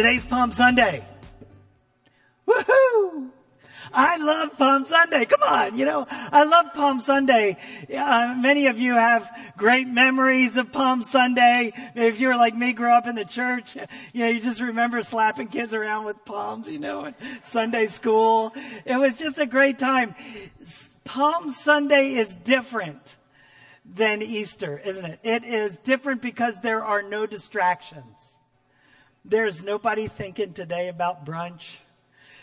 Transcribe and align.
Today's 0.00 0.24
Palm 0.24 0.50
Sunday. 0.50 1.04
Woohoo! 2.48 3.28
I 3.92 4.16
love 4.16 4.56
Palm 4.56 4.86
Sunday. 4.86 5.26
Come 5.26 5.42
on, 5.42 5.76
you 5.76 5.84
know, 5.84 6.06
I 6.08 6.44
love 6.44 6.72
Palm 6.72 7.00
Sunday. 7.00 7.58
Uh, 7.94 8.34
many 8.38 8.68
of 8.68 8.80
you 8.80 8.94
have 8.94 9.30
great 9.58 9.88
memories 9.88 10.56
of 10.56 10.72
Palm 10.72 11.02
Sunday. 11.02 11.74
If 11.94 12.18
you're 12.18 12.34
like 12.34 12.56
me, 12.56 12.72
grew 12.72 12.90
up 12.90 13.06
in 13.06 13.14
the 13.14 13.26
church, 13.26 13.76
you 14.14 14.20
know, 14.20 14.28
you 14.28 14.40
just 14.40 14.62
remember 14.62 15.02
slapping 15.02 15.48
kids 15.48 15.74
around 15.74 16.06
with 16.06 16.24
palms, 16.24 16.66
you 16.66 16.78
know, 16.78 17.04
in 17.04 17.14
Sunday 17.42 17.86
school. 17.86 18.54
It 18.86 18.96
was 18.96 19.16
just 19.16 19.38
a 19.38 19.44
great 19.44 19.78
time. 19.78 20.14
Palm 21.04 21.50
Sunday 21.50 22.14
is 22.14 22.34
different 22.36 23.18
than 23.84 24.22
Easter, 24.22 24.78
isn't 24.78 25.04
it? 25.04 25.20
It 25.22 25.44
is 25.44 25.76
different 25.76 26.22
because 26.22 26.58
there 26.62 26.82
are 26.82 27.02
no 27.02 27.26
distractions. 27.26 28.39
There's 29.24 29.62
nobody 29.62 30.08
thinking 30.08 30.54
today 30.54 30.88
about 30.88 31.26
brunch. 31.26 31.74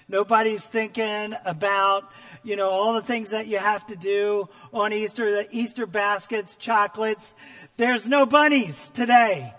Nobody's 0.08 0.64
thinking 0.64 1.36
about, 1.44 2.09
you 2.44 2.56
know, 2.56 2.69
all 2.69 2.94
the 2.94 3.02
things 3.02 3.31
that 3.31 3.47
you 3.47 3.58
have 3.58 3.86
to 3.88 3.95
do 3.95 4.47
on 4.72 4.94
Easter, 4.94 5.31
the 5.31 5.47
Easter 5.52 5.86
baskets, 5.86 6.56
chocolates. 6.56 7.34
There's 7.78 8.08
no 8.08 8.25
bunnies 8.25 8.89
today. 8.89 9.53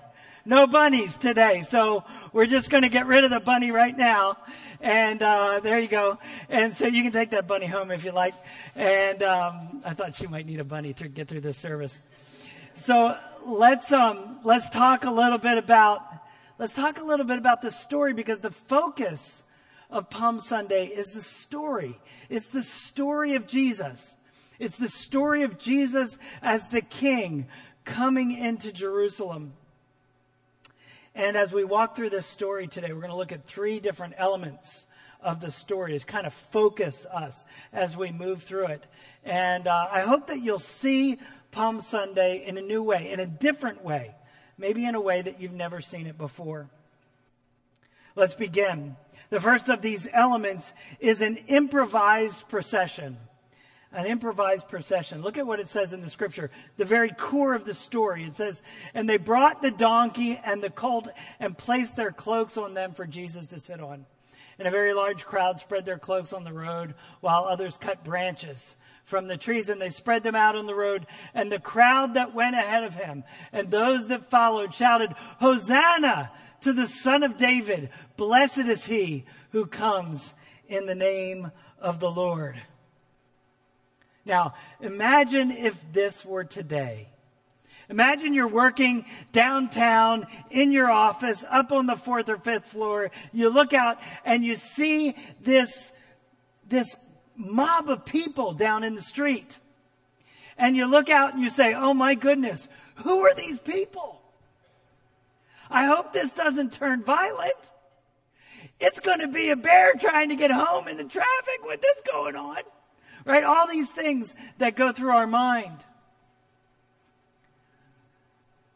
No 0.47 0.67
bunnies 0.67 1.17
today. 1.17 1.65
So 1.69 2.05
we're 2.33 2.47
just 2.47 2.71
going 2.71 2.85
to 2.85 2.89
get 2.89 3.07
rid 3.07 3.25
of 3.25 3.31
the 3.31 3.41
bunny 3.41 3.73
right 3.73 3.97
now. 3.97 4.39
And, 4.81 5.21
uh, 5.21 5.61
there 5.61 5.81
you 5.81 5.89
go. 5.89 6.19
And 6.49 6.75
so 6.75 6.87
you 6.87 7.03
can 7.03 7.13
take 7.13 7.31
that 7.31 7.49
bunny 7.49 7.67
home 7.67 7.91
if 7.91 8.05
you 8.05 8.13
like. 8.13 8.35
And, 8.77 9.23
um, 9.25 9.83
I 9.85 9.93
thought 9.93 10.17
she 10.17 10.29
might 10.29 10.47
need 10.47 10.61
a 10.61 10.65
bunny 10.65 10.95
to 10.95 11.09
get 11.09 11.27
through 11.29 11.41
this 11.41 11.59
service. 11.59 12.01
So 12.77 13.19
let's, 13.45 13.91
um, 13.93 14.39
let's 14.45 14.71
talk 14.71 15.05
a 15.05 15.11
little 15.11 15.39
bit 15.39 15.59
about, 15.59 16.01
let's 16.59 16.73
talk 16.73 16.99
a 16.99 17.05
little 17.05 17.27
bit 17.27 17.39
about 17.39 17.63
the 17.63 17.71
story 17.71 18.13
because 18.13 18.41
the 18.41 18.51
focus 18.51 19.45
of 19.91 20.11
Palm 20.11 20.41
Sunday 20.41 20.87
is 20.87 21.09
the 21.09 21.23
story. 21.23 21.99
It's 22.29 22.49
the 22.49 22.63
story 22.63 23.35
of 23.35 23.47
Jesus. 23.47 24.17
It's 24.59 24.77
the 24.77 24.89
story 24.89 25.45
of 25.45 25.59
Jesus 25.59 26.19
as 26.43 26.69
the 26.69 26.83
king 26.83 27.47
coming 27.85 28.37
into 28.37 28.73
Jerusalem. 28.73 29.53
And 31.15 31.37
as 31.37 31.53
we 31.53 31.65
walk 31.65 31.97
through 31.97 32.11
this 32.11 32.27
story 32.27 32.67
today, 32.67 32.93
we're 32.93 33.01
going 33.01 33.11
to 33.11 33.17
look 33.17 33.33
at 33.33 33.47
three 33.47 33.81
different 33.81 34.15
elements 34.19 34.87
of 35.21 35.41
the 35.41 35.51
story 35.51 35.99
to 35.99 36.05
kind 36.05 36.27
of 36.27 36.35
focus 36.35 37.07
us 37.07 37.45
as 37.73 37.97
we 37.97 38.13
move 38.13 38.43
through 38.43 38.67
it. 38.67 38.87
And 39.25 39.67
uh, 39.67 39.89
I 39.91 40.01
hope 40.01 40.29
that 40.29 40.41
you'll 40.41 40.59
see 40.59 41.19
Palm 41.51 41.81
Sunday 41.81 42.45
in 42.47 42.59
a 42.59 42.63
new 42.63 42.83
way, 42.83 43.11
in 43.11 43.21
a 43.21 43.27
different 43.27 43.85
way, 43.85 44.15
maybe 44.59 44.85
in 44.85 44.95
a 44.95 45.01
way 45.01 45.23
that 45.23 45.41
you've 45.41 45.53
never 45.53 45.81
seen 45.81 46.07
it 46.07 46.19
before. 46.19 46.69
Let's 48.17 48.35
begin. 48.35 48.97
The 49.31 49.41
first 49.41 49.69
of 49.69 49.81
these 49.81 50.09
elements 50.13 50.73
is 50.99 51.21
an 51.21 51.37
improvised 51.47 52.49
procession. 52.49 53.17
An 53.93 54.07
improvised 54.07 54.69
procession. 54.69 55.23
Look 55.23 55.39
at 55.39 55.47
what 55.47 55.61
it 55.61 55.69
says 55.69 55.93
in 55.93 56.03
the 56.03 56.11
scripture. 56.11 56.51
The 56.77 56.85
very 56.85 57.11
core 57.11 57.55
of 57.55 57.65
the 57.65 57.73
story. 57.73 58.25
It 58.25 58.35
says, 58.35 58.63
and 58.93 59.09
they 59.09 59.17
brought 59.17 59.63
the 59.63 59.71
donkey 59.71 60.39
and 60.45 60.63
the 60.63 60.69
colt 60.69 61.09
and 61.41 61.57
placed 61.57 61.97
their 61.97 62.13
cloaks 62.13 62.59
on 62.59 62.75
them 62.75 62.93
for 62.93 63.07
Jesus 63.07 63.47
to 63.49 63.59
sit 63.59 63.81
on. 63.81 64.05
And 64.59 64.67
a 64.67 64.73
very 64.73 64.93
large 64.93 65.25
crowd 65.25 65.61
spread 65.61 65.85
their 65.85 65.99
cloaks 65.99 66.33
on 66.33 66.45
the 66.45 66.53
road 66.53 66.95
while 67.21 67.45
others 67.45 67.79
cut 67.81 68.05
branches 68.05 68.77
from 69.09 69.27
the 69.27 69.37
trees 69.37 69.69
and 69.69 69.81
they 69.81 69.91
spread 69.91 70.23
them 70.23 70.35
out 70.35 70.55
on 70.55 70.67
the 70.67 70.75
road. 70.75 71.07
And 71.35 71.51
the 71.51 71.59
crowd 71.59 72.15
that 72.15 72.35
went 72.35 72.55
ahead 72.55 72.85
of 72.85 72.95
him 72.95 73.25
and 73.53 73.71
those 73.71 74.09
that 74.09 74.31
followed 74.31 74.75
shouted, 74.75 75.15
Hosanna! 75.41 76.31
to 76.63 76.73
the 76.73 76.87
son 76.87 77.23
of 77.23 77.37
David. 77.37 77.91
Blessed 78.17 78.59
is 78.59 78.85
he 78.85 79.25
who 79.53 79.67
comes 79.67 80.35
in 80.69 80.87
the 80.87 80.95
name 80.95 81.51
of 81.79 82.01
the 82.01 82.11
Lord. 82.11 82.61
Now, 84.25 84.55
imagine 84.81 85.51
if 85.51 85.77
this 85.93 86.25
were 86.25 86.45
today. 86.45 87.09
Imagine 87.89 88.35
you're 88.35 88.47
working 88.47 89.07
downtown 89.33 90.27
in 90.51 90.73
your 90.73 90.91
office 90.91 91.43
up 91.49 91.73
on 91.73 91.87
the 91.87 91.97
fourth 91.97 92.29
or 92.29 92.37
fifth 92.37 92.67
floor. 92.67 93.11
You 93.33 93.49
look 93.49 93.73
out 93.73 93.99
and 94.27 94.45
you 94.45 94.57
see 94.57 95.17
this, 95.41 95.91
this 96.69 96.95
mob 97.39 97.89
of 97.89 98.05
people 98.05 98.53
down 98.53 98.85
in 98.85 98.95
the 98.95 99.03
street. 99.03 99.61
And 100.59 100.77
you 100.77 100.87
look 100.87 101.09
out 101.09 101.33
and 101.33 101.43
you 101.43 101.49
say, 101.49 101.73
Oh 101.73 101.95
my 101.95 102.15
goodness, 102.15 102.69
who 102.97 103.21
are 103.21 103.35
these 103.35 103.59
people? 103.61 104.21
I 105.71 105.87
hope 105.87 106.13
this 106.13 106.33
doesn't 106.33 106.73
turn 106.73 107.05
violent. 107.05 107.73
It's 108.81 109.01
going 109.01 109.21
to 109.21 109.29
be 109.29 109.51
a 109.51 109.57
bear 109.57 109.95
trying 109.95 110.31
to 110.31 110.37
get 110.37 110.51
home 110.51 110.89
in 110.89 110.97
the 110.97 111.05
traffic 111.05 111.65
with 111.65 111.81
this 111.81 112.03
going 112.13 112.37
on. 112.37 112.59
Right? 113.25 113.45
All 113.45 113.69
these 113.69 113.91
things 113.91 114.35
that 114.59 114.77
go 114.77 114.93
through 114.93 115.11
our 115.11 115.27
mind. 115.27 115.85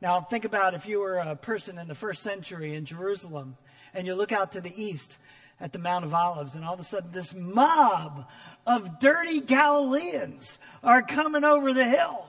Now, 0.00 0.20
think 0.20 0.44
about 0.44 0.74
if 0.74 0.86
you 0.86 0.98
were 0.98 1.18
a 1.18 1.36
person 1.36 1.78
in 1.78 1.88
the 1.88 1.94
first 1.94 2.22
century 2.22 2.74
in 2.74 2.84
Jerusalem 2.84 3.56
and 3.94 4.06
you 4.06 4.14
look 4.14 4.32
out 4.32 4.52
to 4.52 4.60
the 4.60 4.82
east 4.82 5.18
at 5.62 5.72
the 5.72 5.78
Mount 5.78 6.04
of 6.04 6.12
Olives, 6.12 6.56
and 6.56 6.64
all 6.64 6.74
of 6.74 6.80
a 6.80 6.84
sudden, 6.84 7.12
this 7.12 7.32
mob 7.32 8.26
of 8.66 8.98
dirty 8.98 9.40
Galileans 9.40 10.58
are 10.82 11.02
coming 11.02 11.44
over 11.44 11.72
the 11.72 11.84
hill. 11.84 12.26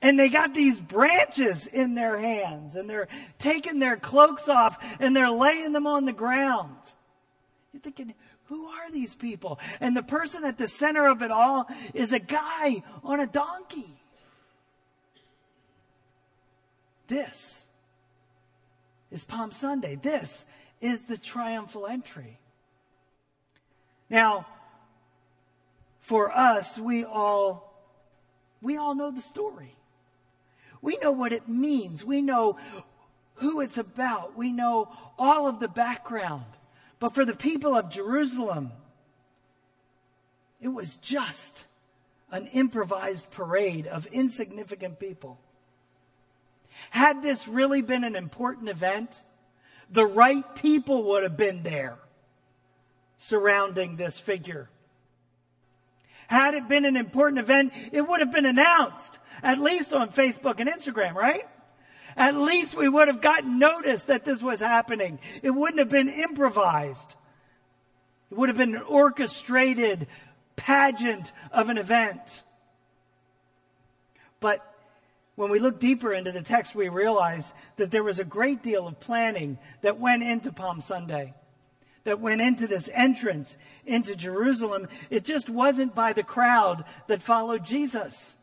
And 0.00 0.18
they 0.18 0.30
got 0.30 0.54
these 0.54 0.80
branches 0.80 1.66
in 1.66 1.94
their 1.94 2.18
hands 2.18 2.76
and 2.76 2.88
they're 2.88 3.08
taking 3.38 3.78
their 3.78 3.98
cloaks 3.98 4.48
off 4.48 4.82
and 4.98 5.14
they're 5.14 5.30
laying 5.30 5.72
them 5.72 5.86
on 5.86 6.06
the 6.06 6.12
ground. 6.12 6.76
You're 7.72 7.82
thinking, 7.82 8.14
who 8.44 8.66
are 8.66 8.90
these 8.90 9.14
people? 9.14 9.58
And 9.80 9.94
the 9.94 10.02
person 10.02 10.44
at 10.44 10.56
the 10.56 10.68
center 10.68 11.06
of 11.06 11.22
it 11.22 11.30
all 11.30 11.68
is 11.92 12.12
a 12.14 12.18
guy 12.18 12.82
on 13.04 13.20
a 13.20 13.26
donkey. 13.26 14.00
This 17.06 17.66
is 19.10 19.24
Palm 19.24 19.52
Sunday. 19.52 19.96
This 19.96 20.46
is 20.80 21.02
the 21.02 21.18
triumphal 21.18 21.86
entry. 21.86 22.38
Now, 24.08 24.46
for 26.00 26.30
us, 26.30 26.78
we 26.78 27.04
all 27.04 27.70
we 28.62 28.76
all 28.76 28.94
know 28.94 29.10
the 29.10 29.20
story. 29.20 29.74
We 30.82 30.96
know 30.98 31.12
what 31.12 31.32
it 31.32 31.48
means. 31.48 32.04
We 32.04 32.22
know 32.22 32.58
who 33.34 33.60
it's 33.60 33.78
about. 33.78 34.36
We 34.36 34.52
know 34.52 34.90
all 35.18 35.46
of 35.46 35.60
the 35.60 35.68
background. 35.68 36.44
But 36.98 37.14
for 37.14 37.24
the 37.24 37.34
people 37.34 37.74
of 37.74 37.90
Jerusalem, 37.90 38.72
it 40.60 40.68
was 40.68 40.96
just 40.96 41.64
an 42.30 42.46
improvised 42.48 43.30
parade 43.30 43.86
of 43.86 44.06
insignificant 44.06 44.98
people. 44.98 45.38
Had 46.90 47.22
this 47.22 47.48
really 47.48 47.82
been 47.82 48.04
an 48.04 48.16
important 48.16 48.68
event, 48.68 49.22
the 49.90 50.06
right 50.06 50.44
people 50.54 51.04
would 51.04 51.22
have 51.22 51.36
been 51.36 51.62
there 51.62 51.98
surrounding 53.16 53.96
this 53.96 54.18
figure. 54.18 54.70
Had 56.28 56.54
it 56.54 56.68
been 56.68 56.84
an 56.84 56.96
important 56.96 57.40
event, 57.40 57.72
it 57.92 58.02
would 58.02 58.20
have 58.20 58.30
been 58.30 58.46
announced, 58.46 59.18
at 59.42 59.58
least 59.58 59.92
on 59.92 60.10
Facebook 60.10 60.60
and 60.60 60.70
Instagram, 60.70 61.14
right? 61.14 61.44
At 62.16 62.36
least 62.36 62.74
we 62.74 62.88
would 62.88 63.08
have 63.08 63.20
gotten 63.20 63.58
notice 63.58 64.02
that 64.04 64.24
this 64.24 64.40
was 64.40 64.60
happening. 64.60 65.18
It 65.42 65.50
wouldn't 65.50 65.80
have 65.80 65.88
been 65.88 66.08
improvised. 66.08 67.14
It 68.30 68.38
would 68.38 68.48
have 68.48 68.58
been 68.58 68.76
an 68.76 68.82
orchestrated 68.82 70.06
pageant 70.54 71.32
of 71.52 71.68
an 71.68 71.78
event. 71.78 72.42
But 74.38 74.64
when 75.40 75.50
we 75.50 75.58
look 75.58 75.80
deeper 75.80 76.12
into 76.12 76.32
the 76.32 76.42
text, 76.42 76.74
we 76.74 76.90
realize 76.90 77.54
that 77.76 77.90
there 77.90 78.04
was 78.04 78.18
a 78.18 78.24
great 78.24 78.62
deal 78.62 78.86
of 78.86 79.00
planning 79.00 79.56
that 79.80 79.98
went 79.98 80.22
into 80.22 80.52
Palm 80.52 80.82
Sunday 80.82 81.32
that 82.04 82.20
went 82.20 82.42
into 82.42 82.66
this 82.66 82.90
entrance 82.92 83.56
into 83.86 84.14
Jerusalem, 84.14 84.86
it 85.08 85.24
just 85.24 85.48
wasn't 85.48 85.94
by 85.94 86.12
the 86.12 86.22
crowd 86.22 86.84
that 87.06 87.22
followed 87.22 87.64
Jesus. 87.64 88.36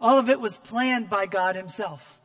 All 0.00 0.18
of 0.18 0.28
it 0.28 0.40
was 0.40 0.56
planned 0.56 1.08
by 1.08 1.26
God 1.26 1.54
Himself. 1.54 2.18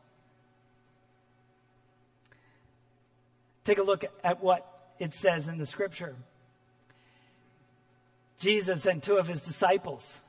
Take 3.65 3.77
a 3.77 3.83
look 3.83 4.05
at 4.23 4.41
what 4.41 4.93
it 4.97 5.13
says 5.13 5.47
in 5.47 5.59
the 5.59 5.67
scripture. 5.67 6.15
Jesus 8.39 8.87
and 8.87 9.03
two 9.03 9.17
of 9.17 9.27
his 9.27 9.43
disciples 9.43 10.21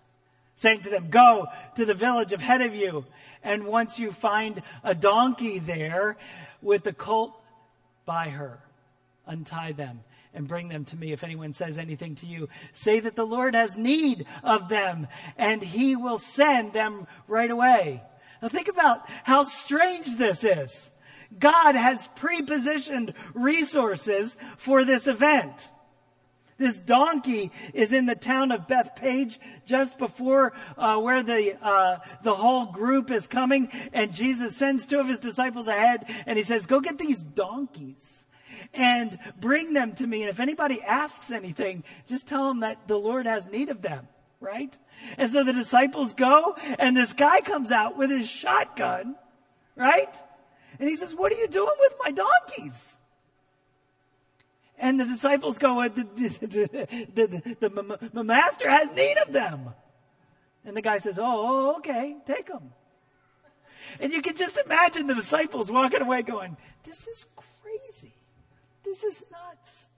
saying 0.56 0.80
to 0.82 0.90
them, 0.90 1.08
go 1.10 1.46
to 1.76 1.84
the 1.84 1.94
village 1.94 2.32
ahead 2.32 2.62
of 2.62 2.74
you. 2.74 3.04
And 3.42 3.66
once 3.66 3.98
you 3.98 4.10
find 4.10 4.62
a 4.82 4.94
donkey 4.94 5.58
there 5.58 6.16
with 6.60 6.82
the 6.82 6.92
colt 6.92 7.32
by 8.04 8.30
her, 8.30 8.58
untie 9.26 9.72
them 9.72 10.00
and 10.34 10.48
bring 10.48 10.68
them 10.68 10.84
to 10.86 10.96
me. 10.96 11.12
If 11.12 11.24
anyone 11.24 11.52
says 11.52 11.78
anything 11.78 12.14
to 12.16 12.26
you, 12.26 12.48
say 12.72 13.00
that 13.00 13.16
the 13.16 13.26
Lord 13.26 13.54
has 13.54 13.76
need 13.76 14.26
of 14.42 14.68
them 14.68 15.06
and 15.38 15.62
he 15.62 15.94
will 15.94 16.18
send 16.18 16.72
them 16.72 17.06
right 17.28 17.50
away. 17.50 18.02
Now 18.42 18.48
think 18.48 18.68
about 18.68 19.08
how 19.24 19.44
strange 19.44 20.16
this 20.16 20.44
is. 20.44 20.90
God 21.38 21.74
has 21.74 22.08
pre-positioned 22.16 23.14
resources 23.34 24.36
for 24.56 24.84
this 24.84 25.06
event. 25.06 25.70
This 26.58 26.76
donkey 26.76 27.50
is 27.74 27.92
in 27.92 28.06
the 28.06 28.14
town 28.14 28.50
of 28.50 28.66
Bethphage 28.66 29.38
just 29.66 29.98
before 29.98 30.54
uh, 30.78 30.98
where 30.98 31.22
the 31.22 31.56
uh, 31.62 31.98
the 32.22 32.34
whole 32.34 32.66
group 32.66 33.10
is 33.10 33.26
coming, 33.26 33.70
and 33.92 34.14
Jesus 34.14 34.56
sends 34.56 34.86
two 34.86 34.98
of 34.98 35.08
his 35.08 35.18
disciples 35.18 35.68
ahead, 35.68 36.06
and 36.26 36.38
he 36.38 36.42
says, 36.42 36.66
"Go 36.66 36.80
get 36.80 36.98
these 36.98 37.18
donkeys." 37.18 38.24
And 38.72 39.18
bring 39.38 39.74
them 39.74 39.94
to 39.96 40.06
me. 40.06 40.22
And 40.22 40.30
if 40.30 40.40
anybody 40.40 40.80
asks 40.80 41.30
anything, 41.30 41.84
just 42.06 42.26
tell 42.26 42.48
them 42.48 42.60
that 42.60 42.88
the 42.88 42.98
Lord 42.98 43.26
has 43.26 43.46
need 43.46 43.68
of 43.68 43.82
them 43.82 44.08
right? 44.40 44.78
And 45.18 45.30
so 45.30 45.44
the 45.44 45.52
disciples 45.52 46.14
go, 46.14 46.56
and 46.78 46.96
this 46.96 47.12
guy 47.12 47.40
comes 47.40 47.72
out 47.72 47.96
with 47.96 48.10
his 48.10 48.28
shotgun, 48.28 49.16
right? 49.74 50.14
And 50.78 50.88
he 50.88 50.96
says, 50.96 51.14
What 51.14 51.32
are 51.32 51.36
you 51.36 51.48
doing 51.48 51.74
with 51.78 51.94
my 52.02 52.10
donkeys? 52.10 52.96
And 54.78 55.00
the 55.00 55.04
disciples 55.04 55.58
go, 55.58 55.88
the, 55.88 56.04
the, 56.04 57.58
the, 57.60 58.10
the, 58.12 58.24
master 58.24 58.68
has 58.68 58.94
need 58.94 59.16
of 59.18 59.32
them. 59.32 59.70
And 60.64 60.76
the 60.76 60.82
guy 60.82 60.98
says, 60.98 61.18
oh, 61.18 61.24
oh, 61.24 61.76
okay, 61.78 62.16
take 62.26 62.46
them. 62.46 62.72
And 64.00 64.12
you 64.12 64.20
can 64.20 64.36
just 64.36 64.58
imagine 64.58 65.06
the 65.06 65.14
disciples 65.14 65.70
walking 65.70 66.02
away 66.02 66.22
going, 66.22 66.56
this 66.84 67.06
is 67.06 67.26
crazy. 67.36 68.14
This 68.84 69.02
is 69.04 69.22
nuts. 69.30 69.90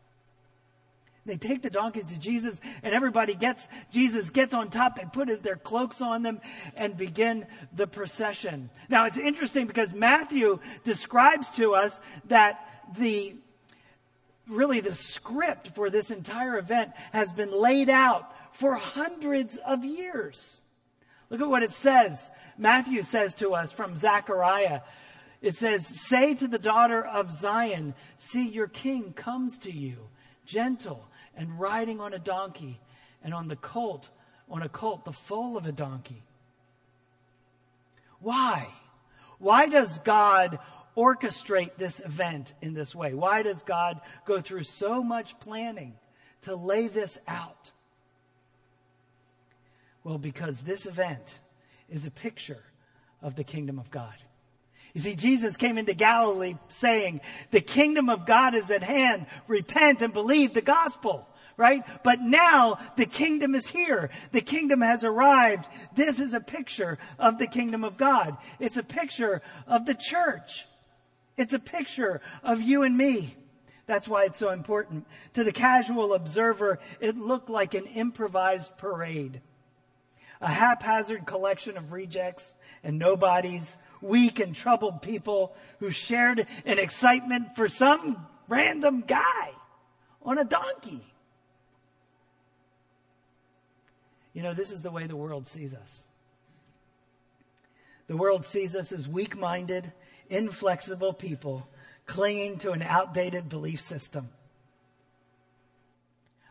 They 1.28 1.36
take 1.36 1.62
the 1.62 1.70
donkeys 1.70 2.06
to 2.06 2.18
Jesus 2.18 2.58
and 2.82 2.94
everybody 2.94 3.34
gets, 3.34 3.68
Jesus 3.92 4.30
gets 4.30 4.54
on 4.54 4.70
top. 4.70 4.96
They 4.96 5.04
put 5.12 5.42
their 5.42 5.56
cloaks 5.56 6.00
on 6.00 6.22
them 6.22 6.40
and 6.74 6.96
begin 6.96 7.46
the 7.74 7.86
procession. 7.86 8.70
Now 8.88 9.04
it's 9.04 9.18
interesting 9.18 9.66
because 9.66 9.92
Matthew 9.92 10.58
describes 10.84 11.50
to 11.52 11.74
us 11.74 12.00
that 12.28 12.66
the 12.96 13.36
really 14.48 14.80
the 14.80 14.94
script 14.94 15.74
for 15.74 15.90
this 15.90 16.10
entire 16.10 16.58
event 16.58 16.92
has 17.12 17.32
been 17.32 17.52
laid 17.52 17.90
out 17.90 18.32
for 18.54 18.74
hundreds 18.74 19.56
of 19.56 19.84
years. 19.84 20.60
Look 21.30 21.40
at 21.40 21.48
what 21.48 21.62
it 21.62 21.72
says. 21.72 22.30
Matthew 22.56 23.02
says 23.02 23.34
to 23.36 23.54
us 23.54 23.70
from 23.70 23.96
Zechariah. 23.96 24.80
It 25.40 25.54
says, 25.56 25.86
say 25.86 26.34
to 26.34 26.48
the 26.48 26.58
daughter 26.58 27.04
of 27.04 27.32
Zion, 27.32 27.94
see 28.16 28.48
your 28.48 28.66
king 28.66 29.12
comes 29.12 29.58
to 29.60 29.70
you, 29.70 30.08
gentle 30.44 31.06
and 31.36 31.60
riding 31.60 32.00
on 32.00 32.12
a 32.12 32.18
donkey 32.18 32.80
and 33.22 33.32
on 33.32 33.46
the 33.48 33.56
colt, 33.56 34.10
on 34.50 34.62
a 34.62 34.68
colt, 34.68 35.04
the 35.04 35.12
foal 35.12 35.56
of 35.56 35.66
a 35.66 35.72
donkey. 35.72 36.22
Why? 38.20 38.68
Why 39.38 39.68
does 39.68 39.98
God 40.00 40.58
orchestrate 40.98 41.76
this 41.76 42.00
event 42.00 42.54
in 42.60 42.74
this 42.74 42.94
way? 42.94 43.14
Why 43.14 43.42
does 43.42 43.62
God 43.62 44.00
go 44.26 44.40
through 44.40 44.64
so 44.64 45.02
much 45.02 45.38
planning 45.38 45.94
to 46.42 46.56
lay 46.56 46.88
this 46.88 47.18
out? 47.28 47.70
Well, 50.02 50.18
because 50.18 50.62
this 50.62 50.86
event 50.86 51.38
is 51.88 52.04
a 52.04 52.10
picture 52.10 52.64
of 53.22 53.36
the 53.36 53.44
kingdom 53.44 53.78
of 53.78 53.90
God. 53.90 54.14
You 54.92 55.00
see, 55.00 55.14
Jesus 55.14 55.56
came 55.56 55.78
into 55.78 55.94
Galilee 55.94 56.56
saying, 56.68 57.20
the 57.52 57.60
kingdom 57.60 58.08
of 58.08 58.26
God 58.26 58.54
is 58.54 58.70
at 58.70 58.82
hand. 58.82 59.26
Repent 59.46 60.02
and 60.02 60.12
believe 60.12 60.54
the 60.54 60.60
gospel 60.60 61.28
right? 61.58 61.82
But 62.04 62.20
now 62.20 62.78
the 62.96 63.04
kingdom 63.04 63.54
is 63.54 63.66
here. 63.66 64.10
The 64.32 64.40
kingdom 64.40 64.80
has 64.80 65.04
arrived. 65.04 65.68
This 65.94 66.20
is 66.20 66.32
a 66.32 66.40
picture 66.40 66.98
of 67.18 67.38
the 67.38 67.48
kingdom 67.48 67.84
of 67.84 67.98
God. 67.98 68.38
It's 68.58 68.78
a 68.78 68.82
picture 68.82 69.42
of 69.66 69.84
the 69.84 69.94
church. 69.94 70.66
It's 71.38 71.52
a 71.52 71.58
picture 71.58 72.20
of 72.42 72.60
you 72.60 72.82
and 72.82 72.96
me. 72.96 73.36
That's 73.86 74.06
why 74.06 74.24
it's 74.24 74.38
so 74.38 74.50
important. 74.50 75.06
To 75.32 75.44
the 75.44 75.52
casual 75.52 76.12
observer, 76.12 76.78
it 77.00 77.16
looked 77.16 77.48
like 77.48 77.72
an 77.72 77.86
improvised 77.86 78.76
parade. 78.76 79.40
A 80.40 80.48
haphazard 80.48 81.26
collection 81.26 81.78
of 81.78 81.92
rejects 81.92 82.54
and 82.84 82.98
nobodies, 82.98 83.76
weak 84.02 84.40
and 84.40 84.54
troubled 84.54 85.00
people 85.00 85.56
who 85.80 85.90
shared 85.90 86.46
an 86.66 86.78
excitement 86.78 87.56
for 87.56 87.68
some 87.68 88.26
random 88.46 89.04
guy 89.06 89.50
on 90.22 90.38
a 90.38 90.44
donkey. 90.44 91.02
You 94.34 94.42
know, 94.42 94.54
this 94.54 94.70
is 94.70 94.82
the 94.82 94.90
way 94.90 95.06
the 95.06 95.16
world 95.16 95.46
sees 95.46 95.72
us. 95.72 96.04
The 98.06 98.16
world 98.16 98.44
sees 98.44 98.74
us 98.74 98.92
as 98.92 99.08
weak 99.08 99.36
minded, 99.36 99.92
inflexible 100.28 101.12
people 101.12 101.68
clinging 102.06 102.58
to 102.58 102.72
an 102.72 102.82
outdated 102.82 103.48
belief 103.48 103.80
system. 103.80 104.30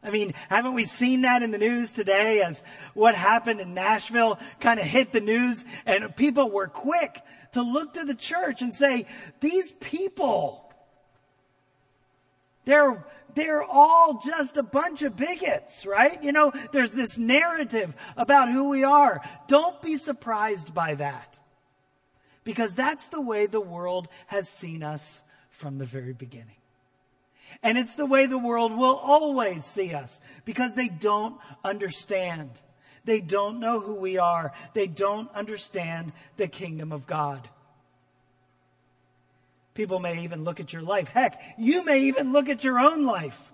I 0.04 0.12
mean, 0.12 0.36
haven't 0.50 0.76
we 0.76 0.86
seen 0.86 1.22
that 1.22 1.42
in 1.44 1.52
the 1.52 1.58
news 1.58 1.90
today 1.90 2.42
as 2.42 2.64
what 2.94 3.16
happened 3.16 3.60
in 3.60 3.74
Nashville 3.74 4.40
kind 4.62 4.80
of 4.80 4.86
hit 4.86 5.12
the 5.12 5.20
news 5.20 5.66
and 5.86 6.16
people 6.16 6.50
were 6.50 6.68
quick 6.68 7.22
to 7.54 7.62
look 7.62 7.96
to 7.96 8.06
the 8.06 8.16
church 8.16 8.62
and 8.62 8.74
say, 8.74 9.08
these 9.42 9.72
people, 9.74 10.72
they're, 12.66 13.04
they're 13.34 13.64
all 13.64 14.22
just 14.24 14.58
a 14.58 14.64
bunch 14.64 15.02
of 15.02 15.18
bigots, 15.18 15.86
right? 15.86 16.24
You 16.24 16.32
know, 16.32 16.54
there's 16.72 16.92
this 16.92 17.18
narrative 17.18 17.96
about 18.16 18.50
who 18.52 18.70
we 18.70 18.84
are. 18.84 19.22
Don't 19.48 19.82
be 19.82 19.98
surprised 19.98 20.74
by 20.74 20.96
that 20.96 21.40
because 22.48 22.72
that's 22.72 23.08
the 23.08 23.20
way 23.20 23.46
the 23.46 23.60
world 23.60 24.08
has 24.28 24.48
seen 24.48 24.82
us 24.82 25.22
from 25.50 25.80
the 25.80 25.86
very 25.86 26.14
beginning. 26.14 26.56
And 27.62 27.78
it's 27.78 27.96
the 27.96 28.06
way 28.06 28.26
the 28.26 28.38
world 28.38 28.72
will 28.72 28.96
always 28.96 29.66
see 29.66 29.94
us 29.94 30.22
because 30.46 30.72
they 30.72 30.88
don't 30.88 31.36
understand. 31.66 32.50
They 33.04 33.20
don't 33.20 33.60
know 33.60 33.82
who 33.82 33.96
we 33.96 34.18
are. 34.18 34.54
They 34.74 34.88
don't 34.88 35.30
understand 35.36 36.14
the 36.38 36.48
kingdom 36.48 36.94
of 36.94 37.06
God. 37.06 37.50
People 39.74 40.00
may 40.00 40.24
even 40.24 40.46
look 40.46 40.62
at 40.62 40.72
your 40.72 40.84
life. 40.84 41.10
Heck, 41.10 41.42
you 41.58 41.84
may 41.84 42.04
even 42.04 42.32
look 42.32 42.48
at 42.48 42.64
your 42.64 42.80
own 42.80 43.04
life 43.04 43.52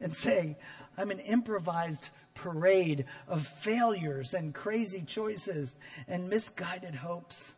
and 0.00 0.16
say, 0.16 0.56
I'm 0.96 1.10
an 1.10 1.20
improvised 1.20 2.08
parade 2.32 3.04
of 3.28 3.46
failures 3.46 4.32
and 4.32 4.54
crazy 4.54 5.02
choices 5.06 5.76
and 6.08 6.30
misguided 6.30 6.94
hopes. 6.94 7.56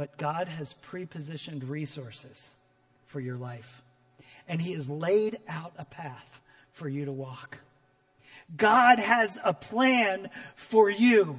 But 0.00 0.16
God 0.16 0.48
has 0.48 0.76
prepositioned 0.90 1.68
resources 1.68 2.54
for 3.04 3.20
your 3.20 3.36
life, 3.36 3.82
and 4.48 4.58
He 4.58 4.72
has 4.72 4.88
laid 4.88 5.36
out 5.46 5.74
a 5.76 5.84
path 5.84 6.40
for 6.72 6.88
you 6.88 7.04
to 7.04 7.12
walk. 7.12 7.58
God 8.56 8.98
has 8.98 9.38
a 9.44 9.52
plan 9.52 10.30
for 10.54 10.88
you 10.88 11.38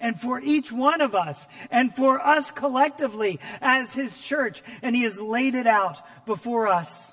and 0.00 0.20
for 0.20 0.40
each 0.40 0.72
one 0.72 1.00
of 1.00 1.14
us 1.14 1.46
and 1.70 1.94
for 1.94 2.20
us 2.20 2.50
collectively 2.50 3.38
as 3.60 3.92
His 3.92 4.18
church, 4.18 4.60
and 4.82 4.96
He 4.96 5.04
has 5.04 5.20
laid 5.20 5.54
it 5.54 5.68
out 5.68 6.00
before 6.26 6.66
us. 6.66 7.12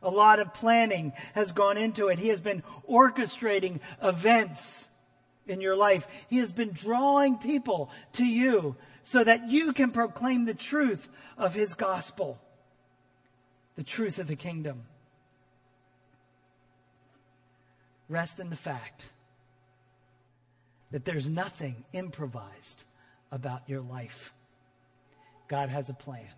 A 0.00 0.10
lot 0.10 0.38
of 0.38 0.54
planning 0.54 1.12
has 1.34 1.50
gone 1.50 1.76
into 1.76 2.06
it. 2.06 2.20
He 2.20 2.28
has 2.28 2.40
been 2.40 2.62
orchestrating 2.88 3.80
events 4.00 4.87
in 5.48 5.60
your 5.60 5.76
life. 5.76 6.06
He 6.28 6.38
has 6.38 6.52
been 6.52 6.72
drawing 6.72 7.36
people 7.38 7.90
to 8.14 8.24
you 8.24 8.76
so 9.02 9.24
that 9.24 9.48
you 9.48 9.72
can 9.72 9.90
proclaim 9.90 10.44
the 10.44 10.54
truth 10.54 11.08
of 11.36 11.54
his 11.54 11.74
gospel, 11.74 12.38
the 13.76 13.82
truth 13.82 14.18
of 14.18 14.26
the 14.26 14.36
kingdom. 14.36 14.82
Rest 18.08 18.40
in 18.40 18.50
the 18.50 18.56
fact 18.56 19.10
that 20.90 21.04
there's 21.04 21.28
nothing 21.28 21.84
improvised 21.92 22.84
about 23.30 23.68
your 23.68 23.82
life. 23.82 24.32
God 25.48 25.68
has 25.68 25.90
a 25.90 25.94
plan. 25.94 26.28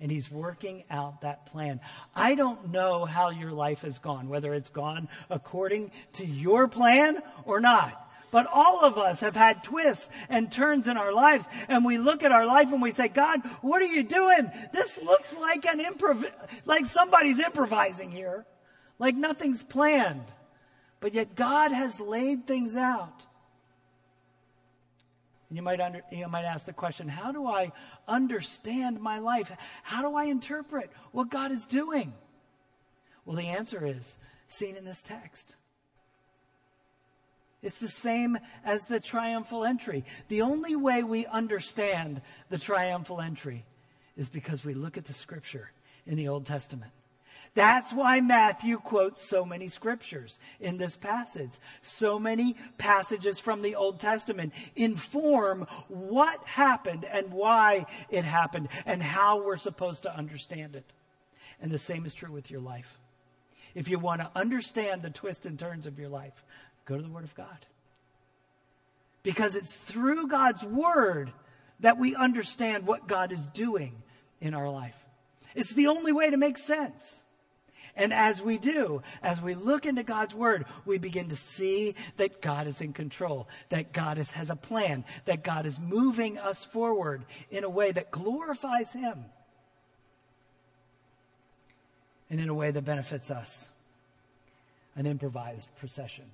And 0.00 0.10
he's 0.10 0.30
working 0.30 0.84
out 0.90 1.20
that 1.20 1.46
plan. 1.46 1.80
I 2.14 2.34
don't 2.34 2.70
know 2.70 3.04
how 3.04 3.30
your 3.30 3.52
life 3.52 3.82
has 3.82 3.98
gone, 3.98 4.28
whether 4.28 4.54
it's 4.54 4.70
gone 4.70 5.08
according 5.28 5.90
to 6.14 6.24
your 6.26 6.68
plan 6.68 7.18
or 7.44 7.60
not. 7.60 8.06
but 8.30 8.46
all 8.46 8.84
of 8.84 8.96
us 8.98 9.20
have 9.20 9.36
had 9.36 9.62
twists 9.62 10.08
and 10.28 10.50
turns 10.50 10.88
in 10.88 10.96
our 10.96 11.12
lives. 11.12 11.46
And 11.68 11.84
we 11.84 11.98
look 11.98 12.22
at 12.22 12.32
our 12.32 12.46
life 12.46 12.72
and 12.72 12.80
we 12.80 12.92
say, 12.92 13.08
God, 13.08 13.40
what 13.60 13.82
are 13.82 13.86
you 13.86 14.02
doing? 14.02 14.50
This 14.72 14.98
looks 14.98 15.32
like 15.34 15.66
an 15.66 15.80
improv, 15.80 16.30
like 16.64 16.86
somebody's 16.86 17.40
improvising 17.40 18.10
here. 18.10 18.46
Like 18.98 19.16
nothing's 19.16 19.62
planned. 19.62 20.26
But 21.00 21.14
yet 21.14 21.34
God 21.34 21.72
has 21.72 21.98
laid 21.98 22.46
things 22.46 22.76
out. 22.76 23.26
And 25.50 25.56
you 25.56 25.62
might, 25.62 25.80
under, 25.80 26.00
you 26.12 26.28
might 26.28 26.44
ask 26.44 26.64
the 26.64 26.72
question, 26.72 27.08
how 27.08 27.32
do 27.32 27.46
I 27.46 27.72
understand 28.06 29.00
my 29.00 29.18
life? 29.18 29.50
How 29.82 30.00
do 30.00 30.16
I 30.16 30.24
interpret 30.26 30.90
what 31.10 31.28
God 31.28 31.50
is 31.50 31.64
doing? 31.64 32.14
Well, 33.24 33.36
the 33.36 33.48
answer 33.48 33.84
is 33.84 34.16
seen 34.46 34.76
in 34.76 34.84
this 34.84 35.02
text. 35.02 35.56
It's 37.62 37.78
the 37.78 37.88
same 37.88 38.38
as 38.64 38.84
the 38.84 39.00
triumphal 39.00 39.64
entry. 39.64 40.04
The 40.28 40.42
only 40.42 40.76
way 40.76 41.02
we 41.02 41.26
understand 41.26 42.22
the 42.48 42.56
triumphal 42.56 43.20
entry 43.20 43.66
is 44.16 44.28
because 44.28 44.64
we 44.64 44.72
look 44.72 44.96
at 44.96 45.04
the 45.04 45.12
scripture 45.12 45.72
in 46.06 46.16
the 46.16 46.28
Old 46.28 46.46
Testament. 46.46 46.92
That's 47.54 47.92
why 47.92 48.20
Matthew 48.20 48.78
quotes 48.78 49.22
so 49.22 49.44
many 49.44 49.68
scriptures 49.68 50.38
in 50.60 50.78
this 50.78 50.96
passage. 50.96 51.52
So 51.82 52.18
many 52.18 52.56
passages 52.78 53.40
from 53.40 53.62
the 53.62 53.74
Old 53.74 53.98
Testament 53.98 54.54
inform 54.76 55.66
what 55.88 56.44
happened 56.46 57.04
and 57.04 57.32
why 57.32 57.86
it 58.08 58.24
happened 58.24 58.68
and 58.86 59.02
how 59.02 59.42
we're 59.42 59.56
supposed 59.56 60.04
to 60.04 60.16
understand 60.16 60.76
it. 60.76 60.92
And 61.60 61.70
the 61.70 61.78
same 61.78 62.06
is 62.06 62.14
true 62.14 62.32
with 62.32 62.50
your 62.50 62.60
life. 62.60 62.98
If 63.74 63.88
you 63.88 63.98
want 63.98 64.20
to 64.20 64.30
understand 64.34 65.02
the 65.02 65.10
twists 65.10 65.46
and 65.46 65.58
turns 65.58 65.86
of 65.86 65.98
your 65.98 66.08
life, 66.08 66.44
go 66.84 66.96
to 66.96 67.02
the 67.02 67.08
Word 67.08 67.24
of 67.24 67.34
God. 67.34 67.66
Because 69.22 69.54
it's 69.56 69.74
through 69.74 70.28
God's 70.28 70.64
Word 70.64 71.32
that 71.80 71.98
we 71.98 72.14
understand 72.14 72.86
what 72.86 73.08
God 73.08 73.32
is 73.32 73.42
doing 73.54 74.02
in 74.40 74.54
our 74.54 74.70
life. 74.70 74.96
It's 75.54 75.72
the 75.72 75.88
only 75.88 76.12
way 76.12 76.30
to 76.30 76.36
make 76.36 76.58
sense. 76.58 77.22
And 77.96 78.12
as 78.12 78.40
we 78.40 78.58
do, 78.58 79.02
as 79.22 79.40
we 79.40 79.54
look 79.54 79.86
into 79.86 80.02
God's 80.02 80.34
Word, 80.34 80.66
we 80.84 80.98
begin 80.98 81.28
to 81.30 81.36
see 81.36 81.94
that 82.16 82.40
God 82.40 82.66
is 82.66 82.80
in 82.80 82.92
control, 82.92 83.48
that 83.68 83.92
God 83.92 84.18
is, 84.18 84.30
has 84.32 84.50
a 84.50 84.56
plan, 84.56 85.04
that 85.24 85.42
God 85.42 85.66
is 85.66 85.78
moving 85.78 86.38
us 86.38 86.64
forward 86.64 87.24
in 87.50 87.64
a 87.64 87.70
way 87.70 87.92
that 87.92 88.10
glorifies 88.10 88.92
Him 88.92 89.24
and 92.30 92.40
in 92.40 92.48
a 92.48 92.54
way 92.54 92.70
that 92.70 92.84
benefits 92.84 93.30
us. 93.30 93.68
An 94.96 95.06
improvised 95.06 95.68
procession. 95.78 96.24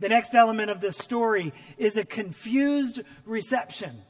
The 0.00 0.08
next 0.08 0.34
element 0.34 0.70
of 0.70 0.80
this 0.80 0.96
story 0.96 1.52
is 1.78 1.96
a 1.96 2.04
confused 2.04 3.00
reception. 3.24 4.02